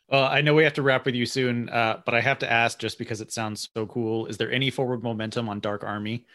Well, 0.09 0.25
I 0.25 0.41
know 0.41 0.53
we 0.53 0.63
have 0.63 0.73
to 0.73 0.81
wrap 0.81 1.05
with 1.05 1.15
you 1.15 1.25
soon, 1.25 1.69
uh, 1.69 2.01
but 2.05 2.13
I 2.13 2.21
have 2.21 2.39
to 2.39 2.51
ask 2.51 2.77
just 2.77 2.97
because 2.97 3.21
it 3.21 3.31
sounds 3.31 3.69
so 3.73 3.85
cool. 3.87 4.25
Is 4.27 4.37
there 4.37 4.51
any 4.51 4.69
forward 4.69 5.01
momentum 5.01 5.49
on 5.49 5.59
Dark 5.59 5.83
Army? 5.83 6.25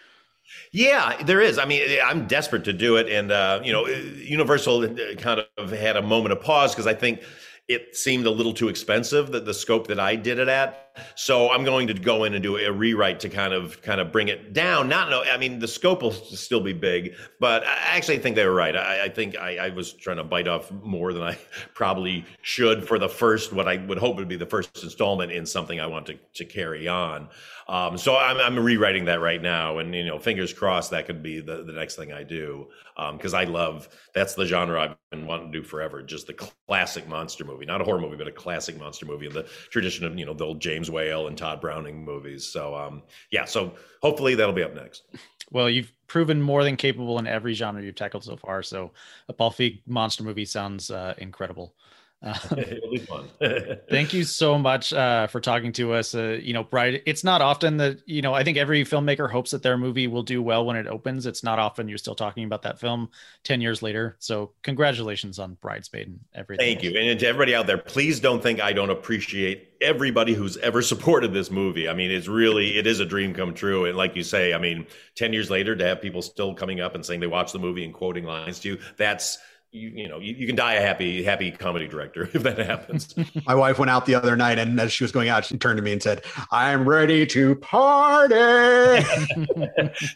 Yeah, 0.73 1.23
there 1.23 1.41
is. 1.41 1.59
I 1.59 1.67
mean, 1.67 1.99
I'm 2.03 2.27
desperate 2.27 2.65
to 2.65 2.73
do 2.73 2.97
it, 2.97 3.09
and 3.09 3.31
uh, 3.31 3.61
you 3.63 3.73
know, 3.73 3.87
Universal 3.87 4.97
kind 5.17 5.45
of 5.59 5.71
had 5.71 5.97
a 5.97 6.03
moment 6.03 6.33
of 6.33 6.41
pause 6.41 6.73
because 6.73 6.87
I 6.87 6.95
think 6.95 7.23
it 7.69 7.95
seemed 7.95 8.27
a 8.27 8.31
little 8.31 8.55
too 8.55 8.69
expensive 8.69 9.31
that 9.33 9.45
the 9.45 9.53
scope 9.53 9.87
that 9.89 10.01
I 10.01 10.17
did 10.17 10.39
it 10.39 10.49
at. 10.49 10.88
So 11.15 11.51
I'm 11.51 11.65
going 11.65 11.87
to 11.89 11.95
go 11.95 12.25
in 12.25 12.35
and 12.35 12.43
do 12.43 12.57
a 12.57 12.73
rewrite 12.73 13.21
to 13.21 13.29
kind 13.29 13.53
of 13.53 13.81
kind 13.83 14.01
of 14.01 14.13
bring 14.13 14.29
it 14.29 14.53
down. 14.53 14.89
Not 14.89 15.11
no, 15.11 15.23
I 15.23 15.37
mean 15.37 15.59
the 15.59 15.69
scope 15.69 16.03
will 16.03 16.13
still 16.13 16.61
be 16.61 16.73
big, 16.73 17.15
but 17.41 17.65
I 17.67 17.97
actually 17.97 18.19
think 18.19 18.37
they 18.37 18.47
were 18.47 18.55
right. 18.55 18.77
I, 18.77 19.05
I 19.05 19.09
think 19.09 19.37
I, 19.37 19.57
I, 19.57 19.69
was 19.71 19.93
trying 19.93 20.17
to 20.17 20.25
bite 20.25 20.49
off 20.49 20.71
more 20.71 21.13
than 21.13 21.23
I 21.23 21.39
probably 21.75 22.25
should 22.43 22.87
for 22.87 22.99
the 22.99 23.09
first 23.09 23.53
what 23.53 23.69
I 23.69 23.77
would 23.77 23.99
hope 23.99 24.17
would 24.17 24.29
be 24.29 24.37
the 24.37 24.47
first 24.47 24.83
installment 24.83 25.33
in 25.33 25.47
something 25.47 25.81
I 25.81 25.87
want 25.87 26.07
to 26.07 26.19
to 26.35 26.45
carry 26.45 26.89
on. 26.89 27.29
Um, 27.69 27.99
so 27.99 28.17
I'm, 28.17 28.39
I'm 28.39 28.59
rewriting 28.59 29.05
that 29.07 29.21
right 29.21 29.43
now, 29.43 29.77
and 29.77 29.95
you 29.95 30.07
know, 30.07 30.19
fingers 30.19 30.55
crossed 30.55 30.91
that 30.93 31.05
could 31.05 31.23
be 31.23 31.41
the, 31.41 31.65
the 31.65 31.73
next 31.73 31.97
thing 31.97 32.15
I 32.15 32.23
do 32.23 32.69
because 33.13 33.35
um, 33.35 33.41
I 33.41 33.45
love 33.45 33.89
that's 34.15 34.35
the 34.35 34.47
genre 34.47 34.81
I've 34.81 34.97
been 35.11 35.27
wanting 35.27 35.53
to 35.53 35.59
do 35.59 35.63
forever. 35.63 36.03
Just 36.03 36.27
the 36.27 36.33
classic 36.33 37.07
monster 37.07 37.45
movie, 37.45 37.67
not 37.67 37.83
a 37.83 37.85
horror 37.85 38.01
movie, 38.01 38.17
but 38.17 38.27
a 38.27 38.33
classic 38.33 38.79
monster 38.79 39.05
movie 39.05 39.27
in 39.27 39.35
the 39.35 39.43
tradition 39.71 40.07
of 40.07 40.19
you 40.19 40.25
know 40.25 40.33
the 40.33 40.45
old 40.45 40.61
James 40.61 40.88
Whale 40.91 41.29
and 41.29 41.37
Tod 41.37 41.61
Browning 41.61 42.05
movies. 42.05 42.47
So 42.47 42.75
um, 42.75 43.03
yeah, 43.31 43.45
so 43.45 43.75
hopefully 44.03 44.35
that'll 44.35 44.55
be 44.55 44.63
up 44.63 44.75
next. 44.75 45.05
Well, 45.51 45.71
you've 45.71 45.93
proven 46.07 46.43
more 46.43 46.65
than 46.65 46.77
capable 46.77 47.19
in 47.19 47.27
every 47.27 47.55
genre 47.55 47.83
you've 47.83 47.95
tackled 47.95 48.25
so 48.25 48.37
far. 48.37 48.63
So 48.63 48.93
a 49.29 49.33
Paul 49.33 49.51
Feig 49.51 49.81
monster 49.87 50.23
movie 50.23 50.45
sounds 50.45 50.91
uh, 50.91 51.15
incredible. 51.19 51.75
Um, 52.21 52.35
It'll 52.59 52.91
be 52.91 52.99
fun. 52.99 53.29
thank 53.91 54.13
you 54.13 54.25
so 54.25 54.59
much 54.59 54.93
uh, 54.93 55.29
for 55.29 55.41
talking 55.41 55.73
to 55.75 55.93
us. 55.93 56.15
Uh, 56.15 56.39
you 56.41 56.53
know, 56.53 56.65
Bride, 56.65 57.03
it's 57.07 57.23
not 57.23 57.41
often 57.41 57.77
that, 57.77 58.01
you 58.07 58.23
know, 58.23 58.35
I 58.35 58.43
think 58.43 58.57
every 58.57 58.85
filmmaker 58.85 59.31
hopes 59.31 59.53
that 59.53 59.63
their 59.63 59.79
movie 59.79 60.09
will 60.09 60.25
do 60.25 60.43
well 60.43 60.67
when 60.67 60.77
it 60.77 60.87
opens. 60.87 61.27
It's 61.27 61.45
not 61.45 61.59
often 61.59 61.89
you're 61.89 61.99
still 61.99 62.17
talking 62.17 62.45
about 62.45 62.63
that 62.63 62.81
film 62.81 63.11
10 63.45 63.61
years 63.61 63.83
later. 63.83 64.17
So, 64.19 64.53
congratulations 64.63 65.39
on 65.39 65.55
Bridesmaid 65.61 66.09
and 66.09 66.21
everything. 66.35 66.67
Thank 66.67 66.83
you. 66.83 66.99
And 66.99 67.19
to 67.21 67.27
everybody 67.27 67.55
out 67.55 67.67
there, 67.67 67.79
please 67.79 68.19
don't 68.19 68.43
think 68.43 68.61
I 68.61 68.73
don't 68.73 68.91
appreciate 68.91 69.75
everybody 69.81 70.35
who's 70.35 70.57
ever 70.57 70.83
supported 70.83 71.33
this 71.33 71.51
movie. 71.51 71.89
I 71.89 71.95
mean, 71.95 72.11
it's 72.11 72.27
really, 72.27 72.79
it 72.79 72.87
is 72.87 72.99
a 72.99 73.07
dream 73.07 73.33
come 73.33 73.55
true. 73.55 73.85
And 73.85 73.97
like 73.97 74.17
you 74.17 74.25
say, 74.25 74.55
I 74.55 74.59
mean, 74.59 74.87
10 75.15 75.33
years 75.33 75.51
later, 75.51 75.77
to 75.77 75.85
have 75.85 76.03
people 76.03 76.23
still 76.23 76.53
coming 76.55 76.81
up 76.81 76.97
and 76.97 77.07
saying 77.07 77.21
they 77.21 77.29
watched 77.29 77.53
the 77.53 77.61
movie 77.61 77.85
and 77.85 77.95
quoting 77.95 78.25
lines 78.25 78.59
to 78.61 78.71
you, 78.71 78.79
that's, 78.97 79.39
you, 79.71 79.91
you 79.91 80.09
know 80.09 80.19
you, 80.19 80.35
you, 80.35 80.47
can 80.47 80.57
die 80.57 80.75
a 80.75 80.81
happy 80.81 81.23
happy 81.23 81.51
comedy 81.51 81.87
director 81.87 82.23
if 82.33 82.43
that 82.43 82.59
happens. 82.59 83.15
My 83.47 83.55
wife 83.55 83.79
went 83.79 83.91
out 83.91 84.07
the 84.07 84.15
other 84.15 84.35
night 84.37 84.59
and 84.59 84.81
as 84.81 84.93
she 84.93 85.05
was 85.05 85.13
going 85.13 85.29
out 85.29 85.45
she 85.45 85.59
turned 85.59 85.77
to 85.77 85.83
me 85.83 85.93
and 85.93 86.03
said 86.03 86.25
i'm 86.51 86.89
ready 86.89 87.27
to 87.27 87.55
party. 87.57 88.35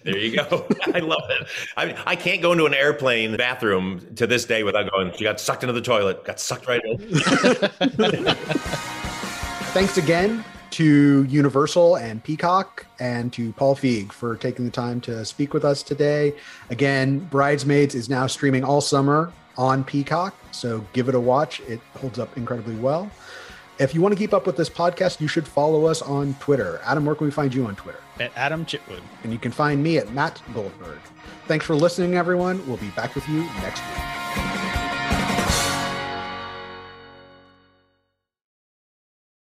There 0.05 0.19
you 0.19 0.37
go. 0.37 0.67
I 0.95 1.01
love 1.01 1.23
it. 1.31 1.47
I 1.77 1.87
mean 1.87 1.97
i 2.07 2.17
can't 2.17 2.41
go 2.41 2.53
into 2.53 2.67
an 2.67 2.75
airplane 2.75 3.37
bathroom 3.37 4.15
to 4.17 4.27
this 4.27 4.45
day 4.45 4.63
without 4.63 4.91
going 4.91 5.13
she 5.17 5.25
got 5.25 5.39
sucked 5.39 5.63
into 5.63 5.73
the 5.73 5.83
toilet 5.83 6.25
got 6.25 6.41
sucked 6.41 6.67
right 6.67 6.83
in. 6.85 6.99
Thanks 9.73 9.97
again 9.97 10.45
to 10.71 11.25
Universal 11.25 11.97
and 11.97 12.25
Peacock 12.25 12.87
and 12.99 13.31
to 13.35 13.53
Paul 13.53 13.77
Feig 13.77 14.11
for 14.11 14.37
taking 14.37 14.65
the 14.65 14.71
time 14.71 15.03
to 15.03 15.23
speak 15.25 15.53
with 15.53 15.67
us 15.67 15.83
today. 15.83 16.35
Again, 16.71 17.19
Bridesmaids 17.19 17.95
is 17.95 18.09
now 18.09 18.27
streaming 18.27 18.65
all 18.65 18.81
summer 18.81 19.31
on 19.57 19.85
Peacock. 19.85 20.35
So 20.51 20.85
give 20.93 21.09
it 21.09 21.15
a 21.15 21.21
watch. 21.21 21.61
It 21.61 21.81
holds 21.99 22.19
up 22.19 22.37
incredibly 22.37 22.77
well. 22.77 23.11
If 23.79 23.95
you 23.95 24.01
want 24.01 24.13
to 24.13 24.19
keep 24.19 24.33
up 24.33 24.47
with 24.47 24.57
this 24.57 24.71
podcast, 24.71 25.21
you 25.21 25.29
should 25.29 25.49
follow 25.49 25.87
us 25.87 26.03
on 26.03 26.35
Twitter. 26.35 26.81
Adam, 26.85 27.05
where 27.05 27.15
can 27.15 27.27
we 27.27 27.31
find 27.31 27.55
you 27.55 27.67
on 27.67 27.75
Twitter? 27.75 28.01
At 28.21 28.31
Adam 28.37 28.65
Chitwood. 28.65 29.03
And 29.25 29.33
you 29.33 29.39
can 29.39 29.51
find 29.51 29.83
me 29.83 29.99
at 29.99 30.13
Matt 30.13 30.41
Goldberg. 30.55 30.99
Thanks 31.49 31.65
for 31.65 31.75
listening, 31.75 32.15
everyone. 32.15 32.65
We'll 32.69 32.77
be 32.77 32.91
back 32.91 33.15
with 33.15 33.29
you 33.29 33.43
next 33.61 33.81
week. 33.81 34.82